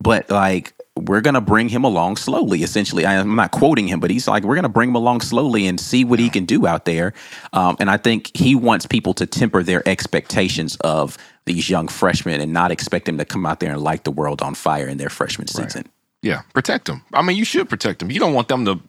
But 0.00 0.30
like, 0.30 0.74
we're 0.96 1.20
going 1.20 1.34
to 1.34 1.40
bring 1.40 1.68
him 1.68 1.84
along 1.84 2.16
slowly. 2.16 2.62
Essentially, 2.62 3.04
I, 3.04 3.18
I'm 3.18 3.34
not 3.34 3.50
quoting 3.50 3.86
him, 3.88 4.00
but 4.00 4.10
he's 4.10 4.26
like, 4.26 4.44
we're 4.44 4.54
going 4.54 4.64
to 4.64 4.68
bring 4.68 4.90
him 4.90 4.96
along 4.96 5.20
slowly 5.20 5.66
and 5.66 5.78
see 5.78 6.04
what 6.04 6.18
he 6.18 6.30
can 6.30 6.44
do 6.44 6.66
out 6.66 6.84
there. 6.84 7.12
Um, 7.52 7.76
and 7.80 7.90
I 7.90 7.96
think 7.96 8.34
he 8.36 8.54
wants 8.54 8.86
people 8.86 9.14
to 9.14 9.26
temper 9.26 9.62
their 9.62 9.86
expectations 9.88 10.76
of 10.80 11.18
these 11.46 11.70
young 11.70 11.88
freshmen 11.88 12.40
and 12.40 12.52
not 12.52 12.70
expect 12.70 13.06
them 13.06 13.18
to 13.18 13.24
come 13.24 13.46
out 13.46 13.60
there 13.60 13.72
and 13.72 13.80
light 13.80 14.04
the 14.04 14.10
world 14.10 14.42
on 14.42 14.54
fire 14.54 14.86
in 14.86 14.98
their 14.98 15.08
freshman 15.08 15.46
season. 15.46 15.86
Yeah, 16.22 16.42
protect 16.52 16.86
them. 16.86 17.04
I 17.14 17.22
mean, 17.22 17.36
you 17.36 17.44
should 17.44 17.68
protect 17.68 18.00
them. 18.00 18.10
You 18.10 18.18
don't 18.18 18.34
want 18.34 18.48
them 18.48 18.64
to. 18.66 18.80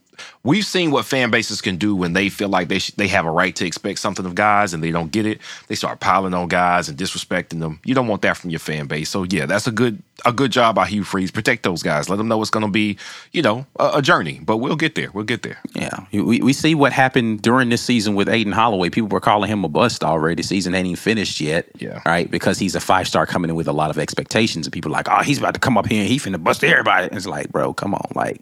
We've 0.44 0.66
seen 0.66 0.92
what 0.92 1.06
fan 1.06 1.32
bases 1.32 1.62
can 1.62 1.78
do 1.78 1.96
when 1.96 2.14
they 2.14 2.30
feel 2.30 2.50
like 2.50 2.68
they 2.68 2.80
sh- 2.80 2.92
they 2.92 3.08
have 3.08 3.26
a 3.26 3.32
right 3.32 3.56
to 3.56 3.66
expect 3.66 4.00
something 4.00 4.26
of 4.26 4.36
guys 4.36 4.74
and 4.74 4.84
they 4.84 4.92
don't 4.92 5.12
get 5.12 5.26
it. 5.26 5.40
They 5.68 5.76
start 5.76 6.00
piling 6.00 6.34
on 6.34 6.48
guys 6.48 6.90
and 6.90 6.98
disrespecting 6.98 7.60
them. 7.60 7.80
You 7.84 7.96
don't 7.96 8.08
want 8.08 8.22
that 8.24 8.38
from 8.38 8.50
your 8.50 8.60
fan 8.60 8.88
base. 8.88 9.10
So 9.10 9.24
yeah, 9.24 9.46
that's 9.46 9.68
a 9.68 9.72
good 9.72 10.02
a 10.26 10.32
good 10.32 10.52
job 10.52 10.76
by 10.76 10.88
Hugh 10.88 11.04
Freeze. 11.04 11.32
Protect 11.32 11.64
those 11.64 11.84
guys. 11.84 12.10
Let 12.10 12.16
them 12.16 12.28
know 12.28 12.42
it's 12.42 12.50
going 12.50 12.66
to 12.66 12.72
be 12.72 12.98
you 13.32 13.42
know 13.42 13.66
a, 13.80 13.92
a 13.96 14.02
journey, 14.02 14.40
but 14.44 14.58
we'll 14.58 14.76
get 14.76 14.96
there. 14.96 15.12
We'll 15.12 15.26
get 15.26 15.44
there. 15.44 15.60
Yeah, 15.74 16.06
we, 16.12 16.40
we 16.42 16.54
see 16.54 16.76
what 16.76 16.94
happened 16.94 17.42
during 17.42 17.70
this 17.70 17.82
season 17.82 18.16
with 18.16 18.30
Aden 18.30 18.54
Holloway. 18.54 18.90
People 18.90 19.10
were 19.10 19.20
calling 19.20 19.50
him 19.50 19.64
a 19.64 19.70
bust 19.70 20.04
already. 20.04 20.42
The 20.42 20.44
season 20.44 20.74
ain't 20.76 20.88
even 20.88 20.96
finished 20.96 21.40
yet. 21.40 21.68
Yeah. 21.78 22.02
Right? 22.06 22.30
Because 22.30 22.60
he's 22.60 22.76
a 22.76 22.80
five 22.80 23.08
star 23.08 23.26
coming 23.26 23.50
in 23.50 23.56
with 23.56 23.68
a 23.68 23.74
lot 23.74 23.90
of 23.90 23.98
expectations. 23.98 24.66
And 24.66 24.74
people 24.74 24.92
are 24.92 24.94
like, 24.94 25.10
oh, 25.10 25.22
he's 25.24 25.38
about 25.38 25.54
to 25.54 25.60
come 25.60 25.78
up 25.78 25.88
here 25.88 26.02
and 26.02 26.10
he 26.10 26.18
finna 26.18 26.42
bust 26.42 26.64
everybody. 26.64 27.08
And 27.08 27.16
it's 27.16 27.28
like, 27.28 27.50
bro, 27.50 27.74
come 27.74 27.94
on. 27.94 28.12
Like, 28.16 28.42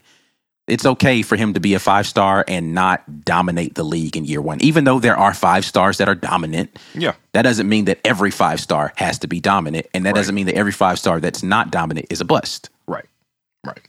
it's 0.68 0.86
okay 0.86 1.22
for 1.22 1.36
him 1.36 1.54
to 1.54 1.60
be 1.60 1.74
a 1.76 1.80
five 1.80 2.08
star 2.08 2.44
and 2.48 2.74
not 2.74 3.24
dominate 3.24 3.76
the 3.76 3.84
league 3.84 4.18
in 4.18 4.26
year 4.26 4.42
one. 4.42 4.60
Even 4.62 4.84
though 4.84 5.00
there 5.00 5.16
are 5.18 5.34
five 5.34 5.64
stars 5.66 5.98
that 6.00 6.10
are 6.10 6.16
dominant, 6.16 6.78
Yeah. 6.96 7.14
that 7.34 7.44
doesn't 7.44 7.70
mean 7.70 7.86
that 7.86 8.00
every 8.04 8.32
five 8.32 8.60
star 8.60 8.92
has 8.96 9.20
to 9.20 9.28
be 9.28 9.40
dominant. 9.40 9.86
And 9.94 10.06
that 10.06 10.10
Right. 10.14 10.16
doesn't 10.22 10.34
mean 10.36 10.48
that 10.48 10.56
every 10.56 10.72
five 10.72 10.98
star 10.98 11.20
that's 11.20 11.44
not 11.44 11.70
dominant 11.72 12.08
is 12.10 12.20
a 12.22 12.26
bust. 12.26 12.70
Right. 12.88 13.06
Right. 13.64 13.82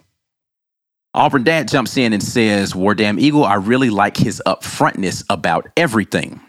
Auburn 1.14 1.44
Dad 1.44 1.68
jumps 1.68 1.96
in 1.96 2.12
and 2.12 2.22
says, 2.22 2.74
War 2.74 2.94
Damn 2.94 3.18
Eagle, 3.18 3.44
I 3.44 3.54
really 3.54 3.88
like 3.88 4.16
his 4.18 4.42
upfrontness 4.46 5.24
about 5.30 5.66
everything. 5.76 6.40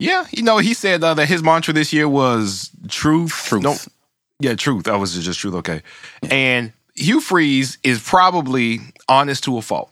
Yeah, 0.00 0.26
you 0.32 0.42
know, 0.42 0.58
he 0.58 0.74
said 0.74 1.02
uh, 1.04 1.14
that 1.14 1.26
his 1.28 1.42
mantra 1.42 1.72
this 1.72 1.92
year 1.92 2.08
was 2.08 2.70
truth. 2.88 3.44
Truth. 3.46 3.62
Don't- 3.62 3.88
yeah, 4.40 4.54
truth. 4.54 4.84
That 4.84 4.98
was 4.98 5.14
just 5.24 5.38
truth. 5.40 5.54
Okay. 5.54 5.82
And 6.30 6.72
Hugh 6.96 7.20
Freeze 7.20 7.78
is 7.82 8.00
probably 8.00 8.80
honest 9.08 9.44
to 9.44 9.58
a 9.58 9.62
fault 9.62 9.90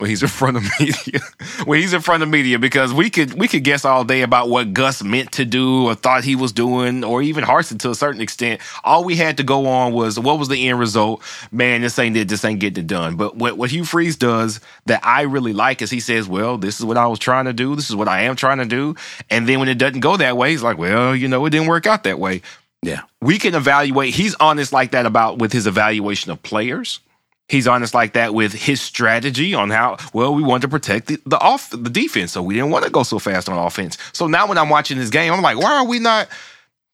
when 0.00 0.08
he's 0.08 0.22
in 0.22 0.28
front 0.28 0.56
of 0.56 0.64
media. 0.80 1.20
when 1.64 1.78
he's 1.78 1.92
in 1.92 2.00
front 2.00 2.22
of 2.22 2.28
media, 2.28 2.58
because 2.58 2.92
we 2.92 3.10
could 3.10 3.34
we 3.34 3.46
could 3.46 3.62
guess 3.62 3.84
all 3.84 4.02
day 4.02 4.22
about 4.22 4.48
what 4.48 4.72
Gus 4.72 5.02
meant 5.02 5.32
to 5.32 5.44
do 5.44 5.84
or 5.86 5.94
thought 5.94 6.24
he 6.24 6.34
was 6.34 6.52
doing, 6.52 7.04
or 7.04 7.22
even 7.22 7.44
Harsin 7.44 7.78
to 7.80 7.90
a 7.90 7.94
certain 7.94 8.20
extent. 8.20 8.60
All 8.82 9.04
we 9.04 9.16
had 9.16 9.36
to 9.36 9.42
go 9.42 9.66
on 9.66 9.92
was 9.92 10.18
what 10.18 10.38
was 10.38 10.48
the 10.48 10.68
end 10.68 10.78
result. 10.78 11.22
Man, 11.52 11.82
this 11.82 11.98
ain't. 11.98 12.14
This 12.28 12.44
ain't 12.44 12.60
getting 12.60 12.84
it 12.84 12.86
done. 12.86 13.16
But 13.16 13.36
what 13.36 13.56
what 13.56 13.70
Hugh 13.70 13.84
Freeze 13.84 14.16
does 14.16 14.60
that 14.86 15.04
I 15.04 15.22
really 15.22 15.52
like 15.52 15.82
is 15.82 15.90
he 15.90 16.00
says, 16.00 16.26
"Well, 16.26 16.56
this 16.56 16.80
is 16.80 16.84
what 16.84 16.96
I 16.96 17.06
was 17.06 17.18
trying 17.18 17.44
to 17.44 17.52
do. 17.52 17.76
This 17.76 17.90
is 17.90 17.96
what 17.96 18.08
I 18.08 18.22
am 18.22 18.36
trying 18.36 18.58
to 18.58 18.66
do." 18.66 18.96
And 19.28 19.48
then 19.48 19.60
when 19.60 19.68
it 19.68 19.78
doesn't 19.78 20.00
go 20.00 20.16
that 20.16 20.36
way, 20.36 20.50
he's 20.50 20.62
like, 20.62 20.78
"Well, 20.78 21.14
you 21.14 21.28
know, 21.28 21.44
it 21.46 21.50
didn't 21.50 21.68
work 21.68 21.86
out 21.86 22.04
that 22.04 22.18
way." 22.18 22.42
Yeah. 22.82 23.02
we 23.20 23.38
can 23.38 23.54
evaluate. 23.54 24.14
He's 24.14 24.34
honest 24.36 24.72
like 24.72 24.92
that 24.92 25.04
about 25.06 25.38
with 25.38 25.52
his 25.52 25.66
evaluation 25.66 26.30
of 26.30 26.42
players. 26.42 27.00
He's 27.48 27.66
honest 27.66 27.94
like 27.94 28.12
that 28.12 28.32
with 28.32 28.52
his 28.52 28.80
strategy 28.80 29.54
on 29.54 29.70
how 29.70 29.96
well 30.14 30.34
we 30.34 30.42
want 30.42 30.62
to 30.62 30.68
protect 30.68 31.08
the, 31.08 31.20
the 31.26 31.38
off 31.38 31.68
the 31.70 31.90
defense, 31.90 32.32
so 32.32 32.42
we 32.42 32.54
didn't 32.54 32.70
want 32.70 32.84
to 32.84 32.90
go 32.90 33.02
so 33.02 33.18
fast 33.18 33.48
on 33.48 33.58
offense. 33.58 33.98
So 34.12 34.28
now 34.28 34.46
when 34.46 34.56
I'm 34.56 34.68
watching 34.68 34.98
this 34.98 35.10
game, 35.10 35.32
I'm 35.32 35.42
like, 35.42 35.58
why 35.58 35.78
are 35.78 35.84
we 35.84 35.98
not? 35.98 36.28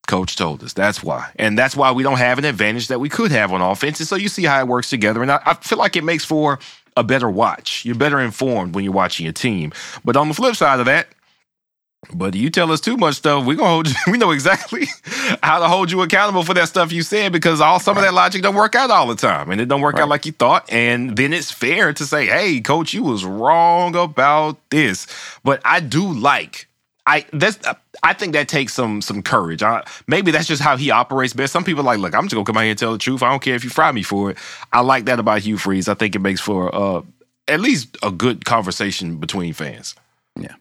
Coach 0.09 0.35
told 0.37 0.63
us 0.65 0.73
that's 0.73 1.03
why, 1.03 1.31
and 1.37 1.59
that's 1.59 1.77
why 1.77 1.93
we 1.93 2.03
don't 2.03 2.17
have 2.19 2.39
an 2.39 2.45
advantage 2.47 2.89
that 2.89 3.01
we 3.01 3.09
could 3.09 3.31
have 3.33 3.53
on 3.53 3.61
offense. 3.61 4.01
And 4.01 4.09
so 4.09 4.17
you 4.17 4.29
see 4.29 4.45
how 4.45 4.59
it 4.61 4.67
works 4.67 4.89
together, 4.89 5.21
and 5.21 5.31
I, 5.31 5.41
I 5.45 5.55
feel 5.55 5.79
like 5.79 5.95
it 5.95 6.05
makes 6.05 6.25
for 6.25 6.59
a 6.97 7.05
better 7.05 7.29
watch. 7.29 7.85
You're 7.85 7.97
better 7.97 8.19
informed 8.21 8.75
when 8.75 8.83
you're 8.85 8.95
watching 8.95 9.25
your 9.25 9.35
team. 9.35 9.73
But 10.05 10.17
on 10.17 10.29
the 10.29 10.35
flip 10.35 10.57
side 10.57 10.81
of 10.81 10.87
that, 10.87 11.09
but 12.13 12.35
you 12.35 12.51
tell 12.51 12.73
us 12.73 12.81
too 12.81 12.97
much 12.97 13.17
stuff, 13.17 13.45
we're 13.45 13.57
gonna 13.57 13.69
hold 13.69 13.89
you. 13.89 13.95
We 14.13 14.19
know 14.19 14.31
exactly 14.31 14.87
how 15.43 15.59
to 15.59 15.69
hold 15.69 15.91
you 15.91 16.03
accountable 16.03 16.43
for 16.43 16.55
that 16.55 16.69
stuff 16.69 16.93
you 16.93 17.03
said 17.03 17.33
because 17.33 17.61
all 17.61 17.81
some 17.81 17.97
of 17.97 18.03
that 18.03 18.15
logic 18.15 18.43
don't 18.43 18.55
work 18.55 18.75
out 18.75 18.91
all 18.91 19.07
the 19.07 19.17
time, 19.17 19.51
and 19.51 19.61
it 19.61 19.69
don't 19.69 19.81
work 19.81 19.99
out 19.99 20.09
like 20.09 20.27
you 20.27 20.33
thought. 20.33 20.71
And 20.73 21.17
then 21.17 21.33
it's 21.33 21.51
fair 21.51 21.93
to 21.93 22.07
say, 22.07 22.27
"Hey, 22.27 22.61
coach, 22.61 22.95
you 22.95 23.03
was 23.03 23.25
wrong 23.25 23.95
about 23.97 24.59
this." 24.71 25.07
But 25.45 25.61
I 25.65 25.81
do 25.81 26.13
like. 26.13 26.69
I 27.07 27.25
that's 27.33 27.59
I 28.03 28.13
think 28.13 28.33
that 28.33 28.49
takes 28.49 28.75
some 28.75 29.01
some 29.01 29.23
courage. 29.23 29.63
I, 29.63 29.85
maybe 30.07 30.31
that's 30.31 30.49
just 30.49 30.61
how 30.61 30.77
he 30.77 30.91
operates 30.91 31.35
best. 31.35 31.53
Some 31.53 31.65
people 31.65 31.83
are 31.83 31.85
like, 31.85 31.99
look, 31.99 32.15
I'm 32.15 32.25
just 32.25 32.35
gonna 32.35 32.45
come 32.45 32.57
out 32.57 32.63
here 32.63 32.71
and 32.71 32.79
tell 32.79 32.93
the 32.93 32.99
truth. 32.99 33.23
I 33.23 33.31
don't 33.31 33.43
care 33.43 33.55
if 33.55 33.65
you 33.65 33.71
fry 33.71 33.93
me 33.93 34.03
for 34.03 34.31
it. 34.31 34.39
I 34.73 34.81
like 34.81 35.05
that 35.05 35.21
about 35.21 35.43
Hugh 35.43 35.57
Freeze. 35.57 35.89
I 35.89 35.95
think 35.95 36.15
it 36.15 36.19
makes 36.19 36.41
for 36.41 36.75
uh, 36.75 37.03
at 37.47 37.61
least 37.61 37.97
a 38.03 38.11
good 38.11 38.45
conversation 38.45 39.19
between 39.19 39.53
fans. 39.53 39.95
Yeah. 40.39 40.55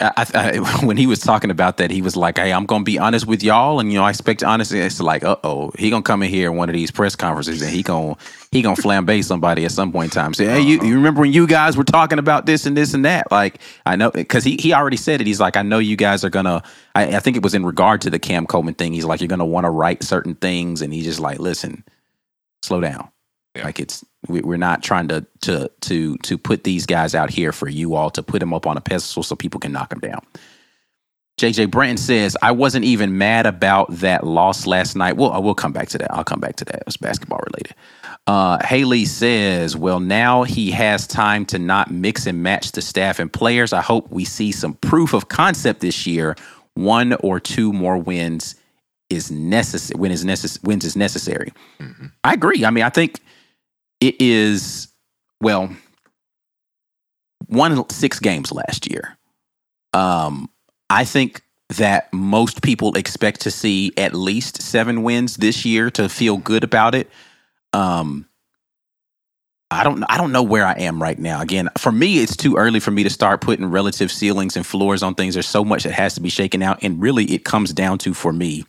I, 0.00 0.26
I, 0.34 0.58
when 0.84 0.96
he 0.96 1.06
was 1.06 1.20
talking 1.20 1.50
about 1.50 1.76
that, 1.76 1.90
he 1.90 2.02
was 2.02 2.16
like, 2.16 2.38
"Hey, 2.38 2.52
I'm 2.52 2.66
gonna 2.66 2.84
be 2.84 2.98
honest 2.98 3.26
with 3.26 3.42
y'all, 3.42 3.80
and 3.80 3.92
you 3.92 3.98
know, 3.98 4.04
I 4.04 4.10
expect 4.10 4.42
honesty." 4.42 4.80
It's 4.80 5.00
like, 5.00 5.24
"Uh 5.24 5.36
oh, 5.44 5.72
he 5.78 5.90
gonna 5.90 6.02
come 6.02 6.22
in 6.22 6.30
here 6.30 6.50
in 6.50 6.56
one 6.56 6.68
of 6.68 6.74
these 6.74 6.90
press 6.90 7.14
conferences, 7.14 7.62
and 7.62 7.70
he 7.70 7.82
gonna 7.82 8.16
he 8.50 8.62
gonna 8.62 8.76
flambe 8.76 9.22
somebody 9.22 9.64
at 9.64 9.72
some 9.72 9.92
point 9.92 10.12
in 10.12 10.20
time. 10.22 10.34
Say, 10.34 10.46
hey, 10.46 10.60
you, 10.60 10.82
you 10.82 10.94
remember 10.94 11.20
when 11.20 11.32
you 11.32 11.46
guys 11.46 11.76
were 11.76 11.84
talking 11.84 12.18
about 12.18 12.46
this 12.46 12.66
and 12.66 12.76
this 12.76 12.94
and 12.94 13.04
that? 13.04 13.30
Like, 13.30 13.60
I 13.86 13.96
know 13.96 14.10
because 14.10 14.44
he 14.44 14.56
he 14.56 14.72
already 14.72 14.96
said 14.96 15.20
it. 15.20 15.26
He's 15.26 15.40
like, 15.40 15.56
I 15.56 15.62
know 15.62 15.78
you 15.78 15.96
guys 15.96 16.24
are 16.24 16.30
gonna. 16.30 16.62
I, 16.94 17.16
I 17.16 17.20
think 17.20 17.36
it 17.36 17.42
was 17.42 17.54
in 17.54 17.64
regard 17.64 18.00
to 18.02 18.10
the 18.10 18.18
Cam 18.18 18.46
Coleman 18.46 18.74
thing. 18.74 18.92
He's 18.92 19.04
like, 19.04 19.20
you're 19.20 19.28
gonna 19.28 19.46
want 19.46 19.64
to 19.64 19.70
write 19.70 20.02
certain 20.02 20.34
things, 20.34 20.82
and 20.82 20.92
he's 20.92 21.04
just 21.04 21.20
like, 21.20 21.38
listen, 21.38 21.84
slow 22.62 22.80
down. 22.80 23.10
Yeah. 23.54 23.64
Like 23.64 23.80
it's 23.80 24.04
we, 24.28 24.40
we're 24.42 24.56
not 24.56 24.82
trying 24.82 25.08
to 25.08 25.26
to 25.42 25.70
to 25.80 26.16
to 26.18 26.38
put 26.38 26.64
these 26.64 26.86
guys 26.86 27.14
out 27.14 27.30
here 27.30 27.52
for 27.52 27.68
you 27.68 27.94
all 27.94 28.10
to 28.10 28.22
put 28.22 28.38
them 28.38 28.54
up 28.54 28.66
on 28.66 28.76
a 28.76 28.80
pedestal 28.80 29.22
so 29.22 29.34
people 29.34 29.60
can 29.60 29.72
knock 29.72 29.90
them 29.90 30.00
down. 30.00 30.24
JJ 31.40 31.68
Branton 31.68 31.98
says, 31.98 32.36
I 32.42 32.52
wasn't 32.52 32.84
even 32.84 33.16
mad 33.16 33.46
about 33.46 33.90
that 33.96 34.26
loss 34.26 34.66
last 34.66 34.94
night. 34.94 35.16
Well, 35.16 35.32
I 35.32 35.38
will 35.38 35.54
come 35.54 35.72
back 35.72 35.88
to 35.88 35.98
that. 35.98 36.12
I'll 36.12 36.22
come 36.22 36.38
back 36.38 36.56
to 36.56 36.66
that. 36.66 36.82
It's 36.86 36.98
basketball 36.98 37.40
related. 37.50 37.74
Uh, 38.26 38.58
Haley 38.62 39.06
says, 39.06 39.74
Well, 39.74 40.00
now 40.00 40.42
he 40.42 40.70
has 40.72 41.06
time 41.06 41.46
to 41.46 41.58
not 41.58 41.90
mix 41.90 42.26
and 42.26 42.42
match 42.42 42.72
the 42.72 42.82
staff 42.82 43.18
and 43.18 43.32
players. 43.32 43.72
I 43.72 43.80
hope 43.80 44.10
we 44.10 44.26
see 44.26 44.52
some 44.52 44.74
proof 44.74 45.14
of 45.14 45.28
concept 45.28 45.80
this 45.80 46.06
year. 46.06 46.36
One 46.74 47.14
or 47.14 47.40
two 47.40 47.72
more 47.72 47.96
wins 47.96 48.54
is 49.08 49.30
necessary. 49.30 49.98
When 49.98 50.10
is 50.10 50.24
necess- 50.26 50.62
wins 50.62 50.84
is 50.84 50.94
necessary. 50.94 51.52
I 52.22 52.34
agree. 52.34 52.66
I 52.66 52.70
mean, 52.70 52.84
I 52.84 52.90
think 52.90 53.18
it 54.00 54.20
is 54.20 54.88
well 55.40 55.70
won 57.48 57.88
six 57.90 58.20
games 58.20 58.52
last 58.52 58.90
year. 58.90 59.16
Um, 59.92 60.48
I 60.88 61.04
think 61.04 61.42
that 61.70 62.12
most 62.12 62.62
people 62.62 62.96
expect 62.96 63.42
to 63.42 63.50
see 63.50 63.92
at 63.96 64.14
least 64.14 64.60
seven 64.60 65.02
wins 65.02 65.36
this 65.36 65.64
year 65.64 65.90
to 65.90 66.08
feel 66.08 66.36
good 66.36 66.64
about 66.64 66.94
it. 66.94 67.08
Um, 67.72 68.26
I 69.70 69.84
don't 69.84 70.02
I 70.08 70.16
don't 70.16 70.32
know 70.32 70.42
where 70.42 70.66
I 70.66 70.72
am 70.72 71.00
right 71.00 71.18
now. 71.18 71.40
Again, 71.40 71.70
for 71.78 71.92
me, 71.92 72.18
it's 72.18 72.36
too 72.36 72.56
early 72.56 72.80
for 72.80 72.90
me 72.90 73.04
to 73.04 73.10
start 73.10 73.40
putting 73.40 73.66
relative 73.66 74.10
ceilings 74.10 74.56
and 74.56 74.66
floors 74.66 75.02
on 75.02 75.14
things. 75.14 75.34
There's 75.34 75.46
so 75.46 75.64
much 75.64 75.84
that 75.84 75.92
has 75.92 76.14
to 76.14 76.20
be 76.20 76.28
shaken 76.28 76.60
out, 76.60 76.82
and 76.82 77.00
really, 77.00 77.24
it 77.26 77.44
comes 77.44 77.72
down 77.72 77.98
to 77.98 78.12
for 78.12 78.32
me 78.32 78.64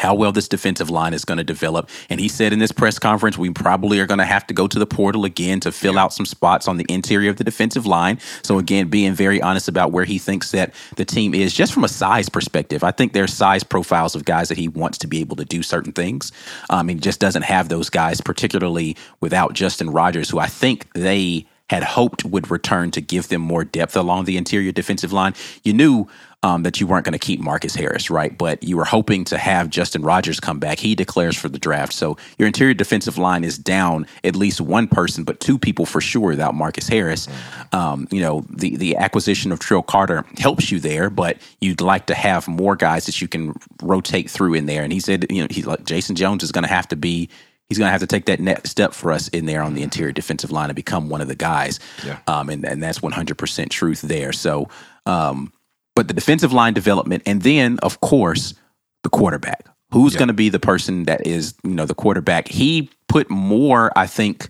how 0.00 0.14
well 0.14 0.32
this 0.32 0.48
defensive 0.48 0.90
line 0.90 1.14
is 1.14 1.24
going 1.24 1.38
to 1.38 1.44
develop. 1.44 1.88
And 2.08 2.18
he 2.18 2.28
said 2.28 2.52
in 2.52 2.58
this 2.58 2.72
press 2.72 2.98
conference, 2.98 3.38
we 3.38 3.50
probably 3.50 4.00
are 4.00 4.06
going 4.06 4.18
to 4.18 4.24
have 4.24 4.46
to 4.48 4.54
go 4.54 4.66
to 4.66 4.78
the 4.78 4.86
portal 4.86 5.24
again 5.24 5.60
to 5.60 5.70
fill 5.70 5.98
out 5.98 6.12
some 6.12 6.26
spots 6.26 6.66
on 6.66 6.76
the 6.76 6.86
interior 6.88 7.30
of 7.30 7.36
the 7.36 7.44
defensive 7.44 7.86
line. 7.86 8.18
So, 8.42 8.58
again, 8.58 8.88
being 8.88 9.14
very 9.14 9.40
honest 9.40 9.68
about 9.68 9.92
where 9.92 10.04
he 10.04 10.18
thinks 10.18 10.50
that 10.50 10.74
the 10.96 11.04
team 11.04 11.34
is, 11.34 11.54
just 11.54 11.72
from 11.72 11.84
a 11.84 11.88
size 11.88 12.28
perspective. 12.28 12.82
I 12.82 12.90
think 12.90 13.12
there's 13.12 13.32
size 13.32 13.62
profiles 13.62 14.14
of 14.14 14.24
guys 14.24 14.48
that 14.48 14.58
he 14.58 14.68
wants 14.68 14.98
to 14.98 15.06
be 15.06 15.20
able 15.20 15.36
to 15.36 15.44
do 15.44 15.62
certain 15.62 15.92
things. 15.92 16.32
Um, 16.70 16.88
he 16.88 16.94
just 16.94 17.20
doesn't 17.20 17.42
have 17.42 17.68
those 17.68 17.90
guys, 17.90 18.20
particularly 18.20 18.96
without 19.20 19.52
Justin 19.54 19.90
Rogers, 19.90 20.30
who 20.30 20.38
I 20.38 20.46
think 20.46 20.90
they 20.94 21.46
had 21.70 21.84
hoped 21.84 22.24
would 22.24 22.50
return 22.50 22.90
to 22.90 23.00
give 23.00 23.28
them 23.28 23.40
more 23.40 23.62
depth 23.62 23.96
along 23.96 24.24
the 24.24 24.36
interior 24.36 24.72
defensive 24.72 25.12
line. 25.12 25.32
You 25.62 25.72
knew 25.72 26.08
um, 26.42 26.64
that 26.64 26.80
you 26.80 26.86
weren't 26.88 27.04
going 27.04 27.12
to 27.12 27.18
keep 27.18 27.38
Marcus 27.38 27.76
Harris, 27.76 28.10
right? 28.10 28.36
But 28.36 28.64
you 28.64 28.76
were 28.76 28.84
hoping 28.84 29.24
to 29.26 29.38
have 29.38 29.70
Justin 29.70 30.02
Rogers 30.02 30.40
come 30.40 30.58
back. 30.58 30.80
He 30.80 30.96
declares 30.96 31.36
for 31.36 31.48
the 31.48 31.60
draft. 31.60 31.92
So 31.92 32.16
your 32.38 32.48
interior 32.48 32.74
defensive 32.74 33.18
line 33.18 33.44
is 33.44 33.56
down 33.56 34.08
at 34.24 34.34
least 34.34 34.60
one 34.60 34.88
person, 34.88 35.22
but 35.22 35.38
two 35.38 35.60
people 35.60 35.86
for 35.86 36.00
sure 36.00 36.30
without 36.30 36.56
Marcus 36.56 36.88
Harris. 36.88 37.28
Um, 37.70 38.08
you 38.10 38.20
know, 38.20 38.44
the, 38.50 38.74
the 38.76 38.96
acquisition 38.96 39.52
of 39.52 39.60
Trill 39.60 39.84
Carter 39.84 40.24
helps 40.38 40.72
you 40.72 40.80
there, 40.80 41.08
but 41.08 41.36
you'd 41.60 41.80
like 41.80 42.06
to 42.06 42.16
have 42.16 42.48
more 42.48 42.74
guys 42.74 43.06
that 43.06 43.20
you 43.20 43.28
can 43.28 43.54
rotate 43.80 44.28
through 44.28 44.54
in 44.54 44.66
there. 44.66 44.82
And 44.82 44.92
he 44.92 44.98
said, 44.98 45.26
you 45.30 45.42
know, 45.42 45.48
he's 45.48 45.66
like, 45.66 45.84
Jayson 45.84 46.16
Jones 46.16 46.42
is 46.42 46.50
going 46.50 46.64
to 46.64 46.68
have 46.68 46.88
to 46.88 46.96
be 46.96 47.28
he's 47.70 47.78
going 47.78 47.86
to 47.86 47.92
have 47.92 48.00
to 48.00 48.06
take 48.06 48.26
that 48.26 48.40
next 48.40 48.68
step 48.70 48.92
for 48.92 49.12
us 49.12 49.28
in 49.28 49.46
there 49.46 49.62
on 49.62 49.74
the 49.74 49.82
interior 49.82 50.12
defensive 50.12 50.50
line 50.50 50.68
and 50.68 50.76
become 50.76 51.08
one 51.08 51.20
of 51.20 51.28
the 51.28 51.36
guys. 51.36 51.78
Yeah. 52.04 52.18
Um, 52.26 52.50
and, 52.50 52.66
and 52.66 52.82
that's 52.82 52.98
100% 52.98 53.70
truth 53.70 54.02
there. 54.02 54.32
So, 54.32 54.68
um, 55.06 55.52
but 55.94 56.08
the 56.08 56.14
defensive 56.14 56.52
line 56.52 56.74
development, 56.74 57.22
and 57.26 57.42
then, 57.42 57.78
of 57.78 58.00
course, 58.00 58.54
the 59.04 59.08
quarterback. 59.08 59.66
Who's 59.92 60.14
going 60.14 60.28
to 60.28 60.34
be 60.34 60.48
the 60.50 60.60
person 60.60 61.04
that 61.04 61.26
is, 61.26 61.54
you 61.64 61.74
know, 61.74 61.86
the 61.86 61.94
quarterback? 61.94 62.48
He 62.48 62.90
put 63.08 63.28
more, 63.30 63.90
I 63.96 64.06
think, 64.06 64.48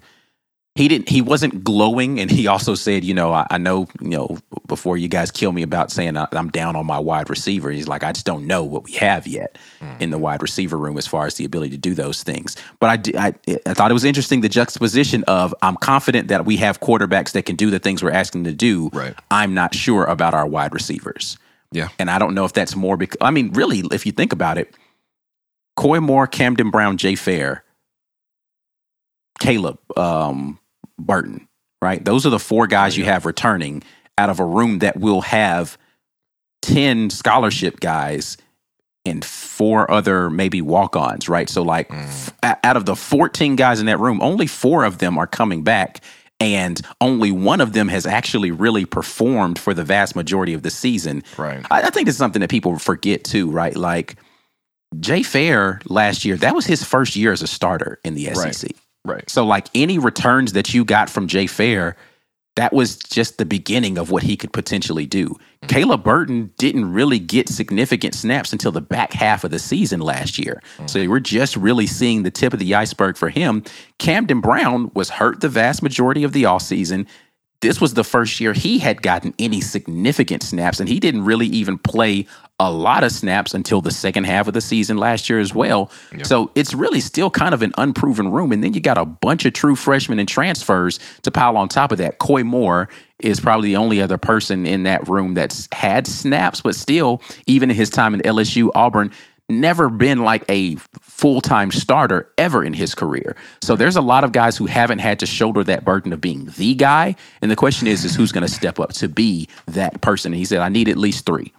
he 0.76 0.86
didn't 0.88 1.08
he 1.08 1.20
wasn't 1.20 1.64
glowing 1.64 2.20
and 2.20 2.30
he 2.30 2.46
also 2.46 2.74
said 2.74 3.02
you 3.04 3.12
know 3.12 3.32
I, 3.32 3.46
I 3.50 3.58
know 3.58 3.88
you 4.00 4.10
know 4.10 4.38
before 4.66 4.96
you 4.96 5.08
guys 5.08 5.30
kill 5.30 5.52
me 5.52 5.62
about 5.62 5.90
saying 5.90 6.16
I, 6.16 6.26
i'm 6.32 6.48
down 6.48 6.76
on 6.76 6.86
my 6.86 6.98
wide 6.98 7.28
receiver 7.28 7.70
he's 7.70 7.88
like 7.88 8.04
i 8.04 8.12
just 8.12 8.24
don't 8.24 8.46
know 8.46 8.62
what 8.64 8.84
we 8.84 8.92
have 8.92 9.26
yet 9.26 9.58
mm. 9.80 10.00
in 10.00 10.10
the 10.10 10.18
wide 10.18 10.42
receiver 10.42 10.78
room 10.78 10.96
as 10.96 11.06
far 11.06 11.26
as 11.26 11.34
the 11.34 11.44
ability 11.44 11.70
to 11.72 11.76
do 11.78 11.94
those 11.94 12.22
things 12.22 12.56
but 12.78 13.08
i 13.16 13.26
i, 13.26 13.34
I 13.66 13.74
thought 13.74 13.90
it 13.90 13.94
was 13.94 14.04
interesting 14.04 14.40
the 14.42 14.48
juxtaposition 14.48 15.24
of 15.24 15.54
i'm 15.60 15.76
confident 15.76 16.28
that 16.28 16.46
we 16.46 16.56
have 16.58 16.80
quarterbacks 16.80 17.32
that 17.32 17.46
can 17.46 17.56
do 17.56 17.70
the 17.70 17.78
things 17.80 18.02
we're 18.02 18.12
asking 18.12 18.44
them 18.44 18.52
to 18.52 18.56
do 18.56 18.90
Right. 18.92 19.14
i'm 19.30 19.54
not 19.54 19.74
sure 19.74 20.04
about 20.04 20.34
our 20.34 20.46
wide 20.46 20.72
receivers 20.72 21.36
Yeah. 21.72 21.88
and 21.98 22.08
i 22.10 22.18
don't 22.18 22.34
know 22.34 22.44
if 22.44 22.52
that's 22.52 22.76
more 22.76 22.96
because 22.96 23.18
i 23.20 23.30
mean 23.32 23.52
really 23.52 23.82
if 23.92 24.06
you 24.06 24.12
think 24.12 24.32
about 24.32 24.56
it 24.56 24.72
coy 25.76 25.98
moore 26.00 26.26
camden 26.28 26.70
brown 26.70 26.96
jay 26.96 27.16
fair 27.16 27.64
caleb 29.40 29.78
um, 29.98 30.58
Burton, 30.98 31.48
right? 31.82 32.04
Those 32.04 32.24
are 32.26 32.30
the 32.30 32.38
four 32.38 32.66
guys 32.68 32.96
you 32.96 33.04
have 33.04 33.26
returning 33.26 33.82
out 34.16 34.30
of 34.30 34.38
a 34.38 34.44
room 34.44 34.78
that 34.80 34.98
will 35.00 35.22
have 35.22 35.76
10 36.62 37.10
scholarship 37.10 37.80
guys 37.80 38.36
and 39.06 39.24
four 39.24 39.90
other 39.90 40.28
maybe 40.28 40.60
walk-ons, 40.60 41.28
right? 41.28 41.48
So 41.48 41.62
like 41.62 41.90
f- 41.90 42.34
o- 42.42 42.54
out 42.62 42.76
of 42.76 42.84
the 42.84 42.94
14 42.94 43.56
guys 43.56 43.80
in 43.80 43.86
that 43.86 43.98
room, 43.98 44.20
only 44.20 44.46
4 44.46 44.84
of 44.84 44.98
them 44.98 45.16
are 45.16 45.26
coming 45.26 45.64
back 45.64 46.04
and 46.38 46.80
only 47.00 47.32
one 47.32 47.60
of 47.62 47.72
them 47.72 47.88
has 47.88 48.04
actually 48.06 48.50
really 48.50 48.84
performed 48.84 49.58
for 49.58 49.72
the 49.74 49.84
vast 49.84 50.14
majority 50.16 50.52
of 50.52 50.62
the 50.62 50.70
season. 50.70 51.22
Right. 51.38 51.64
I, 51.70 51.82
I 51.82 51.90
think 51.90 52.08
it's 52.08 52.18
something 52.18 52.40
that 52.40 52.50
people 52.50 52.78
forget 52.78 53.24
too, 53.24 53.50
right? 53.50 53.74
Like 53.74 54.16
Jay 55.00 55.22
Fair 55.22 55.80
last 55.86 56.24
year, 56.26 56.36
that 56.36 56.54
was 56.54 56.66
his 56.66 56.84
first 56.84 57.16
year 57.16 57.32
as 57.32 57.40
a 57.42 57.46
starter 57.46 58.00
in 58.04 58.14
the 58.14 58.26
Right. 58.34 58.54
SEC. 58.54 58.72
Right. 59.04 59.28
So, 59.30 59.44
like 59.44 59.68
any 59.74 59.98
returns 59.98 60.52
that 60.52 60.74
you 60.74 60.84
got 60.84 61.08
from 61.08 61.26
Jay 61.26 61.46
Fair, 61.46 61.96
that 62.56 62.72
was 62.72 62.96
just 62.96 63.38
the 63.38 63.46
beginning 63.46 63.96
of 63.96 64.10
what 64.10 64.22
he 64.22 64.36
could 64.36 64.52
potentially 64.52 65.06
do. 65.06 65.36
Mm. 65.62 65.68
Caleb 65.68 66.04
Burton 66.04 66.52
didn't 66.58 66.92
really 66.92 67.18
get 67.18 67.48
significant 67.48 68.14
snaps 68.14 68.52
until 68.52 68.72
the 68.72 68.80
back 68.82 69.12
half 69.12 69.44
of 69.44 69.50
the 69.50 69.58
season 69.58 70.00
last 70.00 70.38
year. 70.38 70.62
Mm. 70.78 70.90
So, 70.90 71.08
we're 71.08 71.20
just 71.20 71.56
really 71.56 71.86
seeing 71.86 72.24
the 72.24 72.30
tip 72.30 72.52
of 72.52 72.58
the 72.58 72.74
iceberg 72.74 73.16
for 73.16 73.30
him. 73.30 73.64
Camden 73.98 74.40
Brown 74.40 74.90
was 74.94 75.10
hurt 75.10 75.40
the 75.40 75.48
vast 75.48 75.82
majority 75.82 76.22
of 76.22 76.32
the 76.32 76.42
offseason. 76.42 77.06
This 77.62 77.80
was 77.80 77.94
the 77.94 78.04
first 78.04 78.40
year 78.40 78.54
he 78.54 78.78
had 78.78 79.02
gotten 79.02 79.34
any 79.38 79.60
significant 79.60 80.42
snaps, 80.42 80.80
and 80.80 80.88
he 80.88 80.98
didn't 80.98 81.24
really 81.24 81.46
even 81.46 81.78
play 81.78 82.26
a 82.60 82.70
lot 82.70 83.02
of 83.02 83.10
snaps 83.10 83.54
until 83.54 83.80
the 83.80 83.90
second 83.90 84.24
half 84.24 84.46
of 84.46 84.52
the 84.52 84.60
season 84.60 84.98
last 84.98 85.30
year 85.30 85.40
as 85.40 85.54
well. 85.54 85.90
So 86.26 86.50
it's 86.54 86.74
really 86.74 87.00
still 87.00 87.30
kind 87.30 87.54
of 87.54 87.62
an 87.62 87.72
unproven 87.78 88.30
room. 88.30 88.52
And 88.52 88.62
then 88.62 88.74
you 88.74 88.80
got 88.80 88.98
a 88.98 89.06
bunch 89.06 89.46
of 89.46 89.54
true 89.54 89.74
freshmen 89.74 90.18
and 90.18 90.28
transfers 90.28 91.00
to 91.22 91.30
pile 91.30 91.56
on 91.56 91.70
top 91.70 91.90
of 91.90 91.96
that. 91.98 92.18
Coy 92.18 92.44
Moore 92.44 92.90
is 93.18 93.40
probably 93.40 93.68
the 93.70 93.76
only 93.76 94.02
other 94.02 94.18
person 94.18 94.66
in 94.66 94.82
that 94.82 95.08
room 95.08 95.32
that's 95.32 95.68
had 95.72 96.06
snaps, 96.06 96.60
but 96.60 96.74
still, 96.74 97.22
even 97.46 97.70
in 97.70 97.76
his 97.76 97.88
time 97.88 98.12
in 98.12 98.20
LSU, 98.20 98.70
Auburn, 98.74 99.10
never 99.48 99.88
been 99.88 100.22
like 100.22 100.44
a 100.50 100.76
full 101.00 101.40
time 101.40 101.70
starter 101.70 102.30
ever 102.36 102.62
in 102.62 102.74
his 102.74 102.94
career. 102.94 103.36
So 103.62 103.74
there's 103.74 103.96
a 103.96 104.02
lot 104.02 104.22
of 104.22 104.32
guys 104.32 104.58
who 104.58 104.66
haven't 104.66 104.98
had 104.98 105.18
to 105.20 105.26
shoulder 105.26 105.64
that 105.64 105.84
burden 105.84 106.12
of 106.12 106.20
being 106.20 106.44
the 106.56 106.74
guy. 106.74 107.16
And 107.40 107.50
the 107.50 107.56
question 107.56 107.86
is, 107.86 108.04
is 108.04 108.14
who's 108.14 108.32
going 108.32 108.46
to 108.46 108.52
step 108.52 108.78
up 108.78 108.92
to 108.94 109.08
be 109.08 109.48
that 109.66 110.02
person? 110.02 110.32
And 110.32 110.38
he 110.38 110.44
said, 110.44 110.60
I 110.60 110.68
need 110.68 110.88
at 110.88 110.98
least 110.98 111.24
three. 111.24 111.52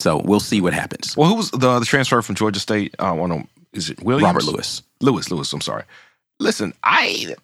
So 0.00 0.18
we'll 0.18 0.40
see 0.40 0.60
what 0.60 0.72
happens. 0.72 1.16
Well, 1.16 1.28
who 1.28 1.34
was 1.34 1.50
the, 1.50 1.78
the 1.78 1.86
transfer 1.86 2.22
from 2.22 2.34
Georgia 2.34 2.60
State? 2.60 2.94
Uh, 2.98 3.14
I 3.14 3.16
don't 3.16 3.28
know. 3.28 3.44
Is 3.72 3.90
it 3.90 4.02
Williams? 4.02 4.24
Robert 4.24 4.44
Lewis. 4.44 4.82
Lewis, 5.00 5.30
Lewis. 5.30 5.52
I'm 5.52 5.60
sorry. 5.60 5.84
Listen, 6.38 6.72
I 6.84 7.34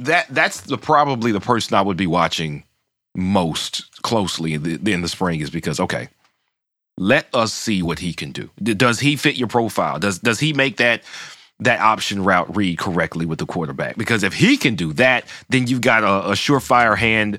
that 0.00 0.26
that's 0.28 0.62
the 0.62 0.78
probably 0.78 1.32
the 1.32 1.40
person 1.40 1.74
I 1.74 1.82
would 1.82 1.96
be 1.96 2.06
watching 2.06 2.64
most 3.14 4.02
closely 4.02 4.54
in 4.54 4.62
the, 4.62 4.92
in 4.92 5.00
the 5.00 5.08
spring 5.08 5.40
is 5.40 5.50
because 5.50 5.80
okay, 5.80 6.08
let 6.98 7.26
us 7.34 7.52
see 7.52 7.82
what 7.82 7.98
he 7.98 8.12
can 8.12 8.30
do. 8.30 8.50
Does 8.62 9.00
he 9.00 9.16
fit 9.16 9.36
your 9.36 9.48
profile? 9.48 9.98
Does 9.98 10.18
does 10.18 10.38
he 10.38 10.52
make 10.52 10.76
that 10.76 11.02
that 11.60 11.80
option 11.80 12.22
route 12.22 12.54
read 12.54 12.78
correctly 12.78 13.24
with 13.24 13.38
the 13.38 13.46
quarterback? 13.46 13.96
Because 13.96 14.22
if 14.22 14.34
he 14.34 14.58
can 14.58 14.74
do 14.74 14.92
that, 14.94 15.24
then 15.48 15.66
you've 15.66 15.80
got 15.80 16.04
a, 16.04 16.30
a 16.30 16.32
surefire 16.32 16.96
hand 16.96 17.38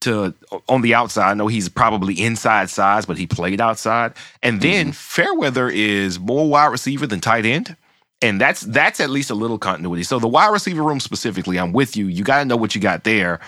to 0.00 0.34
on 0.68 0.82
the 0.82 0.94
outside. 0.94 1.30
I 1.30 1.34
know 1.34 1.46
he's 1.46 1.68
probably 1.68 2.20
inside 2.20 2.70
size, 2.70 3.06
but 3.06 3.18
he 3.18 3.26
played 3.26 3.60
outside. 3.60 4.14
And 4.42 4.60
then 4.60 4.86
mm-hmm. 4.86 4.92
Fairweather 4.92 5.68
is 5.68 6.18
more 6.18 6.48
wide 6.48 6.66
receiver 6.66 7.06
than 7.06 7.20
tight 7.20 7.46
end. 7.46 7.76
And 8.22 8.40
that's 8.40 8.62
that's 8.62 9.00
at 9.00 9.10
least 9.10 9.30
a 9.30 9.34
little 9.34 9.58
continuity. 9.58 10.02
So 10.02 10.18
the 10.18 10.28
wide 10.28 10.48
receiver 10.48 10.82
room 10.82 11.00
specifically, 11.00 11.58
I'm 11.58 11.72
with 11.72 11.96
you. 11.96 12.06
You 12.06 12.24
got 12.24 12.38
to 12.38 12.44
know 12.44 12.56
what 12.56 12.74
you 12.74 12.80
got 12.80 13.04
there. 13.04 13.40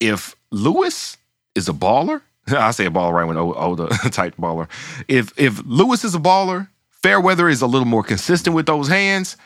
If 0.00 0.34
Lewis 0.50 1.16
is 1.54 1.68
a 1.68 1.72
baller, 1.72 2.22
I 2.48 2.72
say 2.72 2.86
a 2.86 2.90
baller 2.90 3.12
right 3.12 3.24
when 3.24 3.36
oh 3.36 3.74
the 3.74 3.88
type 4.12 4.36
baller. 4.36 4.68
If 5.08 5.38
if 5.38 5.62
Lewis 5.64 6.04
is 6.04 6.14
a 6.14 6.18
baller, 6.18 6.68
Fairweather 7.02 7.48
is 7.48 7.62
a 7.62 7.66
little 7.66 7.86
more 7.86 8.02
consistent 8.02 8.56
with 8.56 8.66
those 8.66 8.88
hands. 8.88 9.36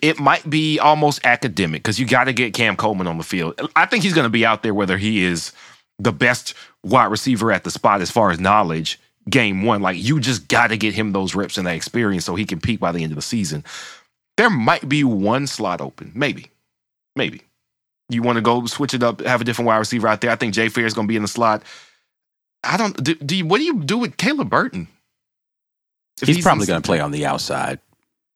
It 0.00 0.18
might 0.18 0.48
be 0.48 0.78
almost 0.78 1.20
academic 1.24 1.82
because 1.82 2.00
you 2.00 2.06
got 2.06 2.24
to 2.24 2.32
get 2.32 2.54
Cam 2.54 2.76
Coleman 2.76 3.06
on 3.06 3.18
the 3.18 3.24
field. 3.24 3.60
I 3.76 3.84
think 3.84 4.02
he's 4.02 4.14
going 4.14 4.24
to 4.24 4.30
be 4.30 4.44
out 4.44 4.62
there 4.62 4.72
whether 4.72 4.96
he 4.96 5.22
is 5.22 5.52
the 5.98 6.12
best 6.12 6.54
wide 6.82 7.10
receiver 7.10 7.52
at 7.52 7.64
the 7.64 7.70
spot 7.70 8.00
as 8.00 8.10
far 8.10 8.30
as 8.30 8.40
knowledge. 8.40 8.98
Game 9.30 9.62
one, 9.62 9.82
like 9.82 9.96
you 10.02 10.18
just 10.18 10.48
got 10.48 10.68
to 10.68 10.76
get 10.76 10.94
him 10.94 11.12
those 11.12 11.36
reps 11.36 11.56
and 11.56 11.66
that 11.66 11.76
experience 11.76 12.24
so 12.24 12.34
he 12.34 12.44
can 12.44 12.60
peak 12.60 12.80
by 12.80 12.90
the 12.90 13.04
end 13.04 13.12
of 13.12 13.16
the 13.16 13.22
season. 13.22 13.64
there 14.36 14.50
might 14.50 14.88
be 14.88 15.04
one 15.04 15.46
slot 15.46 15.80
open. 15.80 16.10
Maybe. 16.14 16.50
Maybe. 17.14 17.42
You 18.08 18.22
want 18.22 18.36
to 18.36 18.42
go 18.42 18.66
switch 18.66 18.94
it 18.94 19.02
up, 19.02 19.20
have 19.20 19.40
a 19.40 19.44
different 19.44 19.66
wide 19.66 19.78
receiver 19.78 20.08
out 20.08 20.20
there. 20.20 20.30
I 20.30 20.36
think 20.36 20.54
Jay 20.54 20.68
Fair 20.68 20.86
is 20.86 20.94
going 20.94 21.06
to 21.06 21.08
be 21.08 21.16
in 21.16 21.22
the 21.22 21.28
slot. 21.28 21.62
I 22.64 22.76
don't. 22.76 23.02
Do, 23.02 23.14
do 23.14 23.36
you, 23.36 23.46
what 23.46 23.58
do 23.58 23.64
you 23.64 23.82
do 23.82 23.98
with 23.98 24.16
Caleb 24.16 24.50
Burton? 24.50 24.88
He's, 26.20 26.36
in 26.36 26.42
probably 26.42 26.66
going 26.66 26.82
to 26.82 26.86
play 26.86 27.00
on 27.00 27.10
the 27.10 27.26
outside. 27.26 27.80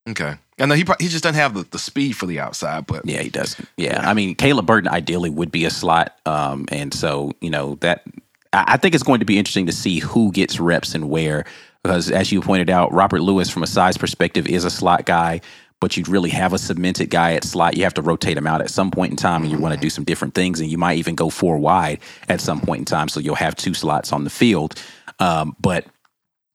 Okay. 0.09 0.37
I 0.59 0.67
know 0.67 0.75
he 0.75 0.85
pro- 0.85 0.97
he 0.99 1.09
just 1.09 1.23
doesn't 1.23 1.39
have 1.39 1.55
the, 1.55 1.65
the 1.65 1.79
speed 1.79 2.13
for 2.13 2.27
the 2.27 2.41
outside, 2.41 2.87
but 2.87 3.05
Yeah, 3.05 3.21
he 3.21 3.29
doesn't. 3.29 3.69
Yeah, 3.77 4.09
I 4.09 4.15
mean, 4.15 4.35
Caleb 4.35 4.67
Burton 4.67 4.89
ideally 4.89 5.31
would 5.31 5.53
be 5.53 5.65
a 5.65 5.71
slot, 5.71 6.17
um, 6.25 6.67
and 6.71 6.95
so 6.95 7.33
you 7.41 7.51
know 7.51 7.75
that 7.77 8.05
I 8.53 8.65
I 8.69 8.77
think 8.79 8.95
it's 8.95 9.05
going 9.05 9.21
to 9.21 9.27
be 9.27 9.39
interesting 9.39 9.67
to 9.67 9.73
see 9.73 9.99
who 9.99 10.33
gets 10.33 10.59
reps 10.59 10.95
and 10.95 11.11
where, 11.11 11.45
because 11.83 12.11
as 12.11 12.33
you 12.33 12.41
pointed 12.41 12.71
out, 12.71 12.93
Robert 12.93 13.21
Lewis, 13.21 13.51
from 13.51 13.63
a 13.63 13.67
size 13.67 13.99
perspective, 13.99 14.47
is 14.47 14.65
a 14.65 14.71
slot 14.71 15.05
guy. 15.05 15.41
But 15.79 15.95
you'd 15.95 16.09
really 16.09 16.31
have 16.31 16.55
a 16.55 16.59
cemented 16.59 17.11
guy 17.11 17.35
at 17.35 17.45
slot. 17.45 17.77
You 17.77 17.83
have 17.85 17.93
to 17.95 18.03
rotate 18.03 18.39
him 18.39 18.47
out 18.47 18.63
at 18.63 18.71
some 18.71 18.91
point 18.91 19.11
in 19.11 19.17
time, 19.19 19.43
and 19.43 19.53
you 19.53 19.59
want 19.59 19.75
to 19.75 19.81
do 19.81 19.91
some 19.91 20.05
different 20.05 20.35
things. 20.35 20.59
And 20.59 20.71
you 20.71 20.79
might 20.79 20.97
even 20.97 21.15
go 21.15 21.29
four 21.29 21.59
wide 21.59 22.01
at 22.31 22.41
some 22.41 22.63
point 22.63 22.79
in 22.79 22.85
time, 22.87 23.09
so 23.11 23.21
you'll 23.21 23.35
have 23.35 23.55
two 23.57 23.75
slots 23.75 24.11
on 24.11 24.25
the 24.25 24.31
field. 24.31 24.83
Um, 25.19 25.55
but 25.61 25.85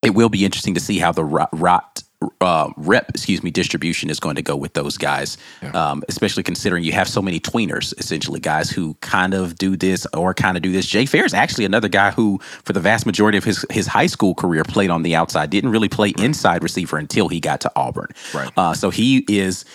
it 0.02 0.16
will 0.16 0.30
be 0.30 0.44
interesting 0.44 0.74
to 0.74 0.80
see 0.80 0.98
how 0.98 1.12
the 1.12 1.24
rot, 1.24 1.50
rot 1.52 2.02
uh, 2.40 2.72
rep, 2.78 3.10
excuse 3.10 3.44
me, 3.44 3.52
distribution 3.52 4.10
is 4.10 4.20
going 4.20 4.36
to 4.36 4.42
go 4.42 4.56
with 4.56 4.74
those 4.74 4.98
guys, 4.98 5.38
um, 5.74 6.04
especially 6.08 6.44
considering 6.44 6.84
you 6.84 6.92
have 6.92 7.08
so 7.08 7.22
many 7.22 7.40
tweeners, 7.40 7.98
essentially 8.00 8.40
guys 8.40 8.70
who 8.70 8.94
kind 8.96 9.34
of 9.34 9.56
do 9.58 9.76
this 9.76 10.06
or 10.14 10.34
kind 10.34 10.58
of 10.58 10.64
do 10.64 10.72
this. 10.72 10.86
Jay 10.86 11.06
Fair 11.06 11.26
is 11.26 11.34
actually 11.34 11.66
another 11.66 11.90
guy 11.90 12.12
who, 12.12 12.40
for 12.64 12.74
the 12.74 12.80
vast 12.80 13.06
majority 13.06 13.38
of 13.38 13.44
his 13.44 13.66
his 13.70 13.88
high 13.88 14.08
school 14.08 14.36
career, 14.36 14.64
played 14.64 14.90
on 14.90 15.04
the 15.04 15.16
outside, 15.16 15.50
didn't 15.50 15.72
really 15.72 15.90
play 15.90 16.14
inside 16.18 16.64
receiver 16.64 16.98
until 16.98 17.28
he 17.28 17.40
got 17.40 17.62
to 17.62 17.72
Auburn. 17.76 18.10
Right. 18.34 18.52
Uh, 18.56 18.74
so 18.74 18.90
he 18.90 19.26
is 19.28 19.66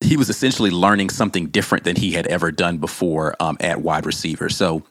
he 0.00 0.16
was 0.16 0.30
essentially 0.30 0.70
learning 0.70 1.10
something 1.10 1.46
different 1.48 1.84
than 1.84 1.96
he 1.96 2.12
had 2.12 2.26
ever 2.28 2.50
done 2.50 2.78
before 2.78 3.36
um, 3.40 3.56
at 3.60 3.82
wide 3.82 4.06
receiver. 4.06 4.48
So 4.48 4.82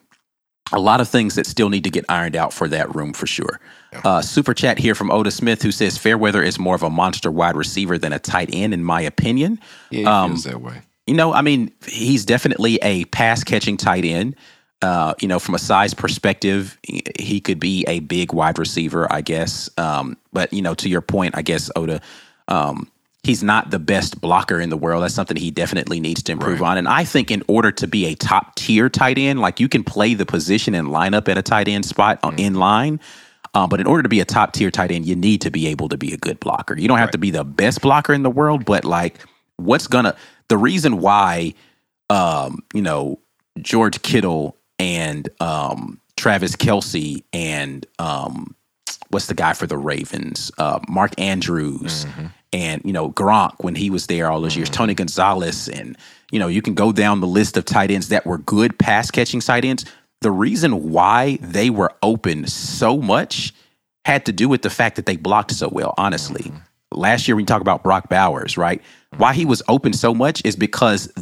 a 0.72 0.78
lot 0.80 1.00
of 1.00 1.08
things 1.08 1.34
that 1.34 1.46
still 1.46 1.68
need 1.68 1.84
to 1.84 1.90
get 1.90 2.04
ironed 2.08 2.36
out 2.36 2.52
for 2.52 2.68
that 2.68 2.94
room 2.94 3.12
for 3.12 3.26
sure. 3.26 3.60
Uh, 4.04 4.22
super 4.22 4.54
chat 4.54 4.78
here 4.78 4.94
from 4.94 5.10
Oda 5.10 5.30
Smith 5.32 5.62
who 5.62 5.72
says 5.72 5.98
Fairweather 5.98 6.42
is 6.42 6.58
more 6.58 6.74
of 6.76 6.82
a 6.84 6.90
monster 6.90 7.30
wide 7.30 7.56
receiver 7.56 7.98
than 7.98 8.12
a 8.12 8.18
tight 8.20 8.48
end, 8.52 8.72
in 8.72 8.84
my 8.84 9.00
opinion. 9.00 9.58
yeah, 9.90 9.98
he 9.98 10.04
Um, 10.06 10.30
feels 10.30 10.44
that 10.44 10.60
way. 10.60 10.82
You 11.06 11.14
know, 11.14 11.32
I 11.34 11.42
mean, 11.42 11.72
he's 11.86 12.24
definitely 12.24 12.76
a 12.82 13.04
pass 13.06 13.42
catching 13.42 13.76
tight 13.76 14.04
end. 14.04 14.36
Uh, 14.80 15.12
you 15.20 15.26
know, 15.28 15.38
from 15.40 15.54
a 15.56 15.58
size 15.58 15.92
perspective, 15.92 16.78
he- 16.84 17.02
he 17.18 17.40
could 17.40 17.58
be 17.60 17.84
a 17.88 17.98
big 18.00 18.32
wide 18.32 18.58
receiver, 18.58 19.12
I 19.12 19.20
guess. 19.22 19.68
Um, 19.76 20.16
but 20.32 20.52
you 20.52 20.62
know, 20.62 20.74
to 20.74 20.88
your 20.88 21.00
point, 21.02 21.36
I 21.36 21.42
guess 21.42 21.68
Oda, 21.76 22.00
um, 22.48 22.86
he's 23.22 23.42
not 23.42 23.70
the 23.70 23.78
best 23.78 24.20
blocker 24.20 24.60
in 24.60 24.70
the 24.70 24.76
world. 24.76 25.02
That's 25.02 25.14
something 25.14 25.36
he 25.36 25.50
definitely 25.50 26.00
needs 26.00 26.22
to 26.24 26.32
improve 26.32 26.62
on. 26.62 26.78
And 26.78 26.88
I 26.88 27.04
think 27.04 27.30
in 27.30 27.42
order 27.48 27.70
to 27.72 27.86
be 27.86 28.06
a 28.06 28.14
top 28.14 28.54
tier 28.56 28.88
tight 28.88 29.18
end, 29.18 29.40
like 29.40 29.60
you 29.60 29.68
can 29.68 29.84
play 29.84 30.14
the 30.14 30.26
position 30.26 30.74
and 30.74 30.90
line 30.90 31.14
up 31.14 31.28
at 31.28 31.36
a 31.36 31.42
tight 31.42 31.68
end 31.68 31.84
spot 31.84 32.18
on 32.22 32.38
in 32.38 32.54
line. 32.54 33.00
Um, 33.52 33.68
but 33.68 33.80
in 33.80 33.86
order 33.86 34.02
to 34.02 34.08
be 34.08 34.20
a 34.20 34.24
top 34.24 34.52
tier 34.52 34.70
tight 34.70 34.92
end, 34.92 35.06
you 35.06 35.16
need 35.16 35.40
to 35.42 35.50
be 35.50 35.66
able 35.66 35.88
to 35.88 35.98
be 35.98 36.12
a 36.14 36.16
good 36.16 36.38
blocker. 36.40 36.78
You 36.78 36.88
don't 36.88 36.98
have 36.98 37.10
to 37.10 37.18
be 37.18 37.30
the 37.30 37.44
best 37.44 37.82
blocker 37.82 38.12
in 38.12 38.22
the 38.22 38.30
world, 38.30 38.64
but 38.64 38.84
like, 38.84 39.18
what's 39.56 39.86
gonna 39.86 40.16
the 40.48 40.56
reason 40.56 40.98
why, 40.98 41.54
um, 42.08 42.62
you 42.72 42.80
know, 42.82 43.18
George 43.60 44.00
Kittle 44.02 44.56
and 44.78 45.28
um, 45.40 46.00
Travis 46.16 46.54
Kelce 46.56 47.22
and 47.32 47.84
um, 47.98 48.54
what's 49.10 49.26
the 49.26 49.34
guy 49.34 49.52
for 49.52 49.66
the 49.66 49.76
Ravens, 49.76 50.50
uh, 50.58 50.78
Mark 50.88 51.12
Andrews, 51.18 52.06
and 52.52 52.82
you 52.84 52.92
know 52.92 53.10
Gronk 53.10 53.54
when 53.58 53.74
he 53.74 53.90
was 53.90 54.06
there 54.06 54.30
all 54.30 54.40
those 54.40 54.56
years, 54.56 54.70
mm. 54.70 54.74
Tony 54.74 54.94
Gonzalez, 54.94 55.68
and 55.68 55.96
you 56.30 56.38
know 56.38 56.48
you 56.48 56.62
can 56.62 56.74
go 56.74 56.92
down 56.92 57.20
the 57.20 57.26
list 57.26 57.56
of 57.56 57.64
tight 57.64 57.90
ends 57.90 58.08
that 58.08 58.26
were 58.26 58.38
good 58.38 58.78
pass 58.78 59.10
catching 59.10 59.40
tight 59.40 59.64
ends. 59.64 59.84
The 60.20 60.30
reason 60.30 60.90
why 60.90 61.38
they 61.40 61.70
were 61.70 61.92
open 62.02 62.46
so 62.46 62.98
much 62.98 63.54
had 64.04 64.26
to 64.26 64.32
do 64.32 64.48
with 64.48 64.62
the 64.62 64.70
fact 64.70 64.96
that 64.96 65.06
they 65.06 65.16
blocked 65.16 65.52
so 65.52 65.68
well. 65.70 65.94
Honestly, 65.96 66.42
mm-hmm. 66.42 66.58
last 66.92 67.26
year 67.26 67.36
when 67.36 67.42
you 67.42 67.46
talk 67.46 67.62
about 67.62 67.82
Brock 67.82 68.08
Bowers, 68.08 68.56
right? 68.56 68.80
Mm-hmm. 68.80 69.22
Why 69.22 69.32
he 69.34 69.44
was 69.44 69.62
open 69.68 69.92
so 69.92 70.14
much 70.14 70.42
is 70.44 70.56
because 70.56 71.12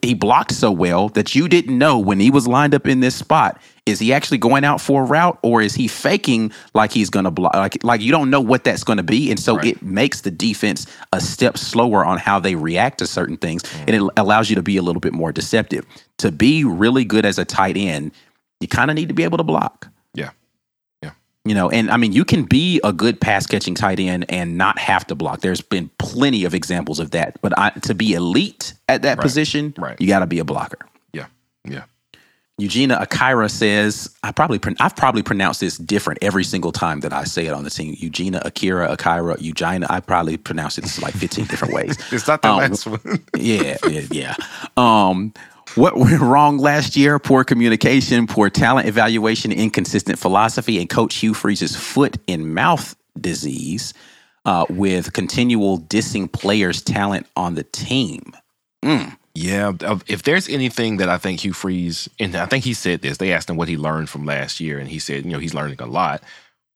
he 0.00 0.14
blocked 0.14 0.52
so 0.52 0.70
well 0.70 1.08
that 1.10 1.34
you 1.34 1.48
didn't 1.48 1.76
know 1.76 1.98
when 1.98 2.18
he 2.18 2.30
was 2.30 2.48
lined 2.48 2.74
up 2.74 2.88
in 2.88 3.00
this 3.00 3.14
spot 3.14 3.60
is 3.84 3.98
he 3.98 4.12
actually 4.12 4.38
going 4.38 4.64
out 4.64 4.80
for 4.80 5.02
a 5.02 5.06
route 5.06 5.38
or 5.42 5.60
is 5.60 5.74
he 5.74 5.86
faking 5.86 6.50
like 6.72 6.92
he's 6.92 7.10
going 7.10 7.24
to 7.24 7.30
block 7.30 7.54
like 7.54 7.82
like 7.84 8.00
you 8.00 8.10
don't 8.10 8.30
know 8.30 8.40
what 8.40 8.64
that's 8.64 8.84
going 8.84 8.96
to 8.96 9.02
be. 9.02 9.30
And 9.30 9.38
so 9.38 9.58
it 9.58 9.82
makes 9.82 10.22
the 10.22 10.30
defense 10.30 10.86
a 11.12 11.20
step 11.20 11.58
slower 11.58 12.04
on 12.04 12.18
how 12.18 12.40
they 12.40 12.54
react 12.54 12.98
to 12.98 13.06
certain 13.06 13.36
things 13.36 13.62
mm-hmm. 13.62 13.80
and 13.80 13.90
it 13.90 14.12
allows 14.16 14.48
you 14.48 14.56
to 14.56 14.62
be 14.62 14.76
a 14.76 14.82
little 14.82 15.00
bit 15.00 15.12
more 15.12 15.32
deceptive. 15.32 15.84
To 16.18 16.32
be 16.32 16.64
really 16.64 17.04
good 17.04 17.26
as 17.26 17.38
a 17.38 17.44
tight 17.44 17.76
end 17.76 18.12
you 18.60 18.68
kind 18.68 18.90
of 18.90 18.94
need 18.94 19.08
to 19.08 19.14
be 19.14 19.24
able 19.24 19.38
to 19.38 19.44
block. 19.44 19.88
Yeah. 20.14 20.30
You 21.44 21.54
know, 21.54 21.70
and 21.70 21.90
I 21.90 21.96
mean, 21.96 22.12
you 22.12 22.24
can 22.24 22.44
be 22.44 22.80
a 22.84 22.92
good 22.92 23.20
pass 23.20 23.46
catching 23.46 23.74
tight 23.74 23.98
end 23.98 24.26
and 24.28 24.56
not 24.56 24.78
have 24.78 25.06
to 25.08 25.14
block. 25.14 25.40
There's 25.40 25.60
been 25.60 25.90
plenty 25.98 26.44
of 26.44 26.54
examples 26.54 27.00
of 27.00 27.10
that. 27.12 27.40
But 27.42 27.58
I, 27.58 27.70
to 27.70 27.94
be 27.94 28.12
elite 28.14 28.74
at 28.88 29.02
that 29.02 29.18
position, 29.18 29.74
right. 29.76 30.00
you 30.00 30.06
got 30.06 30.20
to 30.20 30.26
be 30.26 30.38
a 30.38 30.44
blocker. 30.44 30.78
Yeah. 31.12 31.26
Yeah. 31.64 31.84
Eugenia 32.58 32.98
Akira 33.00 33.48
says, 33.48 34.14
I 34.22 34.30
probably 34.30 34.60
I've 34.78 34.94
probably 34.94 35.22
pronounced 35.22 35.60
this 35.60 35.78
different 35.78 36.22
every 36.22 36.44
single 36.44 36.70
time 36.70 37.00
that 37.00 37.12
I 37.12 37.24
say 37.24 37.46
it 37.46 37.52
on 37.52 37.64
the 37.64 37.70
team. 37.70 37.96
Eugenia 37.98 38.40
Akira 38.44 38.92
Akira 38.92 39.40
Eugenia. 39.40 39.88
I 39.90 39.98
probably 39.98 40.36
pronounce 40.36 40.78
it 40.78 40.84
like 41.02 41.14
15 41.14 41.46
different 41.46 41.74
ways. 41.74 41.98
It's 42.12 42.28
not 42.28 42.42
the 42.42 42.50
Um, 42.50 42.58
last 42.58 42.86
one. 42.86 43.24
yeah, 43.36 43.78
yeah, 43.88 44.02
yeah. 44.10 44.34
Um, 44.76 45.32
what 45.74 45.96
went 45.96 46.20
wrong 46.20 46.58
last 46.58 46.96
year? 46.96 47.18
Poor 47.18 47.44
communication, 47.44 48.26
poor 48.26 48.50
talent 48.50 48.88
evaluation, 48.88 49.52
inconsistent 49.52 50.18
philosophy, 50.18 50.78
and 50.78 50.88
Coach 50.88 51.16
Hugh 51.16 51.34
Freeze's 51.34 51.76
foot 51.76 52.16
and 52.28 52.54
mouth 52.54 52.94
disease 53.20 53.94
uh, 54.44 54.66
with 54.68 55.12
continual 55.12 55.78
dissing 55.78 56.30
players' 56.30 56.82
talent 56.82 57.26
on 57.36 57.54
the 57.54 57.62
team. 57.64 58.32
Yeah, 59.34 59.72
if 60.08 60.24
there's 60.24 60.48
anything 60.48 60.98
that 60.98 61.08
I 61.08 61.16
think 61.16 61.40
Hugh 61.40 61.54
Freeze, 61.54 62.08
and 62.18 62.34
I 62.36 62.44
think 62.46 62.64
he 62.64 62.74
said 62.74 63.00
this, 63.00 63.16
they 63.16 63.32
asked 63.32 63.48
him 63.48 63.56
what 63.56 63.68
he 63.68 63.76
learned 63.78 64.10
from 64.10 64.26
last 64.26 64.60
year, 64.60 64.78
and 64.78 64.88
he 64.88 64.98
said, 64.98 65.24
you 65.24 65.30
know, 65.30 65.38
he's 65.38 65.54
learning 65.54 65.80
a 65.80 65.86
lot. 65.86 66.22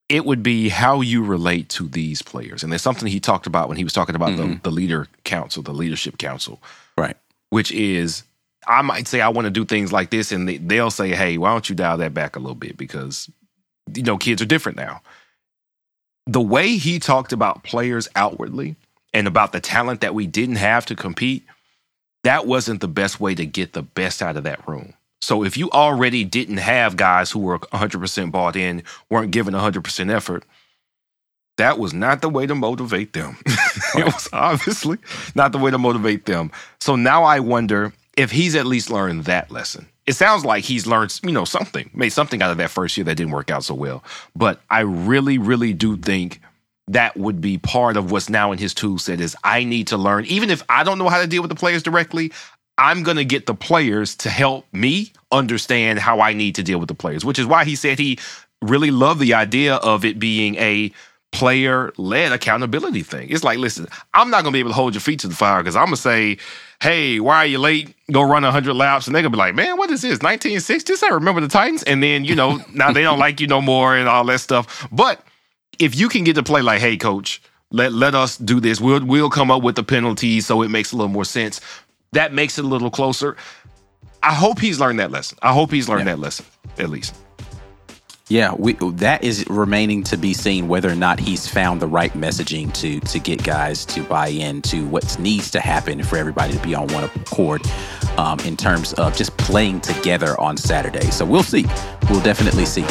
It 0.09 0.25
would 0.25 0.43
be 0.43 0.69
how 0.71 1.01
you 1.03 1.23
relate 1.25 1.69
to 1.71 1.89
these 1.89 2.23
players. 2.23 2.63
And 2.63 2.73
there's 2.73 2.81
something 2.81 3.09
he 3.09 3.21
talked 3.21 3.47
about 3.47 3.69
when 3.69 3.77
he 3.77 3.85
was 3.85 3.93
talking 3.93 4.15
about 4.15 4.37
the, 4.37 4.59
the 4.63 4.71
leader 4.71 5.09
council, 5.25 5.63
the 5.63 5.75
leadership 5.75 6.17
council, 6.17 6.63
Right. 6.97 7.17
which 7.51 7.73
is 7.73 8.23
I 8.66 8.83
might 8.83 9.07
say 9.07 9.20
I 9.20 9.29
want 9.29 9.46
to 9.46 9.50
do 9.50 9.64
things 9.64 9.92
like 9.92 10.11
this, 10.11 10.33
and 10.33 10.48
they, 10.48 10.57
they'll 10.59 10.90
say, 10.90 11.11
hey, 11.11 11.38
why 11.38 11.52
don't 11.52 11.68
you 11.68 11.74
dial 11.74 11.98
that 11.98 12.14
back 12.14 12.37
a 12.37 12.40
little 12.40 12.55
bit? 12.55 12.76
Because, 12.76 13.31
you 13.94 14.02
know, 14.02 14.18
kids 14.18 14.42
are 14.42 14.46
different 14.46 14.76
now. 14.76 15.02
The 16.26 16.40
way 16.40 16.76
he 16.76 16.98
talked 16.98 17.33
about 17.33 17.62
players 17.62 18.09
outwardly 18.16 18.76
and 19.14 19.26
about 19.26 19.52
the 19.52 19.61
talent 19.61 20.00
that 20.00 20.14
we 20.14 20.26
didn't 20.26 20.57
have 20.57 20.87
to 20.87 20.96
compete, 20.96 21.44
that 22.24 22.46
wasn't 22.46 22.81
the 22.81 22.88
best 22.88 23.20
way 23.20 23.35
to 23.35 23.46
get 23.46 23.72
the 23.72 23.83
best 23.83 24.20
out 24.20 24.37
of 24.37 24.44
that 24.44 24.66
room. 24.66 24.94
So 25.20 25.44
if 25.44 25.57
you 25.57 25.70
already 25.70 26.24
didn't 26.24 26.59
have 26.59 26.96
guys 26.96 27.31
who 27.31 27.38
were 27.40 27.59
100% 27.59 28.31
bought 28.31 28.57
in, 28.57 28.83
weren't 29.09 29.31
giving 29.31 29.55
100% 29.55 30.11
effort, 30.11 30.44
that 31.57 31.79
was 31.79 31.94
not 31.94 32.20
the 32.20 32.29
way 32.29 32.46
to 32.46 32.55
motivate 32.55 33.12
them. 33.12 33.38
it 33.96 34.05
was 34.05 34.29
obviously 34.33 34.98
not 35.35 35.52
the 35.52 35.59
way 35.59 35.70
to 35.70 35.79
motivate 35.79 36.26
them. 36.26 36.50
So 36.81 36.96
now 36.96 37.24
I 37.24 37.40
wonder 37.40 37.92
if 38.16 38.31
he's 38.31 38.55
at 38.55 38.66
least 38.66 38.90
learned 38.90 39.24
that 39.24 39.50
lesson. 39.50 39.88
It 40.07 40.14
sounds 40.14 40.44
like 40.44 40.64
he's 40.64 40.87
learned, 40.87 41.18
you 41.22 41.33
know, 41.33 41.44
something, 41.44 41.90
made 41.92 42.11
something 42.11 42.40
out 42.40 42.50
of 42.50 42.59
that 42.59 42.70
first 42.70 42.96
year 42.96 43.05
that 43.05 43.16
didn't 43.16 43.33
work 43.33 43.50
out 43.50 43.64
so 43.64 43.74
well. 43.74 44.05
But 44.35 44.61
I 44.70 44.81
really, 44.81 45.37
really 45.37 45.72
do 45.72 45.96
think 45.96 46.40
that 46.88 47.16
would 47.16 47.40
be 47.40 47.59
part 47.59 47.96
of 47.96 48.12
what's 48.12 48.31
now 48.31 48.52
in 48.52 48.59
his 48.59 48.72
tool 48.72 48.98
set 48.98 49.20
is 49.20 49.37
I 49.42 49.64
need 49.64 49.88
to 49.88 49.96
learn, 49.96 50.24
even 50.26 50.50
if 50.50 50.62
I 50.68 50.85
don't 50.85 50.98
know 50.98 51.09
how 51.09 51.20
to 51.20 51.26
deal 51.26 51.42
with 51.42 51.48
the 51.48 51.57
players 51.57 51.83
directly, 51.83 52.33
I'm 52.79 53.02
going 53.02 53.16
to 53.16 53.24
get 53.24 53.46
the 53.46 53.55
players 53.55 54.14
to 54.16 54.31
help 54.31 54.66
me 54.72 55.12
understand 55.33 55.98
how 55.98 56.20
I 56.20 56.33
need 56.33 56.55
to 56.57 56.62
deal 56.62 56.79
with 56.79 56.88
the 56.88 56.94
players, 56.94 57.24
which 57.24 57.38
is 57.38 57.46
why 57.46 57.64
he 57.64 57.74
said 57.74 57.98
he 57.98 58.18
really 58.62 58.90
loved 58.90 59.20
the 59.20 59.35
idea 59.35 59.76
of 59.76 60.05
it 60.05 60.18
being 60.18 60.55
a 60.57 60.92
player 61.37 61.92
led 61.99 62.33
accountability 62.33 63.03
thing. 63.03 63.29
It's 63.29 63.44
like, 63.44 63.59
listen, 63.59 63.87
I'm 64.14 64.31
not 64.31 64.42
going 64.42 64.53
to 64.53 64.57
be 64.57 64.61
able 64.61 64.70
to 64.70 64.75
hold 64.75 64.94
your 64.94 65.03
feet 65.03 65.20
to 65.20 65.29
the 65.29 65.35
fire 65.35 65.62
because 65.62 65.77
I'm 65.77 65.85
going 65.85 65.96
to 65.96 66.01
say, 66.01 66.38
hey, 66.81 67.20
why 67.20 67.37
are 67.37 67.46
you 67.46 67.59
late? 67.59 67.94
Go 68.11 68.22
run 68.22 68.42
100 68.42 68.72
laps. 68.72 69.07
And 69.07 69.14
they're 69.14 69.22
to 69.22 69.29
be 69.29 69.37
like, 69.37 69.55
man, 69.55 69.77
what 69.77 69.90
is 69.90 70.01
this? 70.01 70.20
1960s? 70.20 71.03
I 71.03 71.12
remember 71.14 71.42
the 71.42 71.49
Titans. 71.49 71.83
And 71.83 72.03
then, 72.03 72.25
you 72.25 72.35
know, 72.35 72.59
now 72.72 72.90
they 72.90 73.03
don't 73.03 73.18
like 73.18 73.38
you 73.38 73.46
no 73.46 73.61
more 73.61 73.94
and 73.94 74.09
all 74.09 74.25
that 74.25 74.40
stuff. 74.40 74.88
But 74.90 75.20
if 75.79 75.94
you 75.94 76.09
can 76.09 76.25
get 76.25 76.37
to 76.37 76.42
play 76.42 76.62
like, 76.62 76.81
hey, 76.81 76.96
coach, 76.96 77.42
let 77.70 77.92
let 77.92 78.14
us 78.14 78.38
do 78.38 78.61
this. 78.61 78.81
We'll 78.81 79.05
we'll 79.05 79.29
come 79.29 79.51
up 79.51 79.62
with 79.62 79.75
the 79.75 79.83
penalties 79.83 80.46
so 80.46 80.62
it 80.62 80.68
makes 80.68 80.92
a 80.92 80.96
little 80.96 81.12
more 81.12 81.25
sense. 81.25 81.61
That 82.12 82.33
makes 82.33 82.59
it 82.59 82.64
a 82.64 82.68
little 82.68 82.90
closer. 82.90 83.37
I 84.22 84.33
hope 84.33 84.59
he's 84.61 84.81
learned 84.81 85.01
that 85.01 85.11
lesson. 85.11 85.37
I 85.42 85.53
hope 85.53 85.70
he's 85.70 85.88
learned 85.88 86.07
that 86.07 86.18
lesson 86.18 86.46
at 86.79 86.88
least. 86.88 87.14
Yeah, 88.29 88.55
we, 88.59 88.73
that 88.73 89.23
is 89.23 89.45
remaining 89.49 90.03
to 90.05 90.17
be 90.17 90.35
seen 90.35 90.67
whether 90.67 90.91
or 90.91 90.97
not 90.97 91.21
he's 91.21 91.47
found 91.47 91.81
the 91.81 91.87
right 91.87 92.12
messaging 92.15 92.73
to 92.75 92.99
to 92.99 93.21
get 93.21 93.45
guys 93.45 93.85
to 93.87 94.03
buy 94.03 94.29
into 94.29 94.85
what 94.87 95.17
needs 95.21 95.49
to 95.53 95.61
happen 95.61 96.03
for 96.03 96.17
everybody 96.19 96.55
to 96.55 96.59
be 96.59 96.75
on 96.75 96.89
one 96.89 97.05
accord 97.05 97.62
um, 98.19 98.41
in 98.41 98.57
terms 98.57 98.95
of 98.95 99.17
just 99.17 99.37
playing 99.37 99.81
together 99.81 100.39
on 100.41 100.57
Saturday. 100.57 101.09
So 101.12 101.25
we'll 101.25 101.45
see. 101.45 101.67
We'll 102.11 102.23
definitely 102.23 102.67
see. 102.67 102.85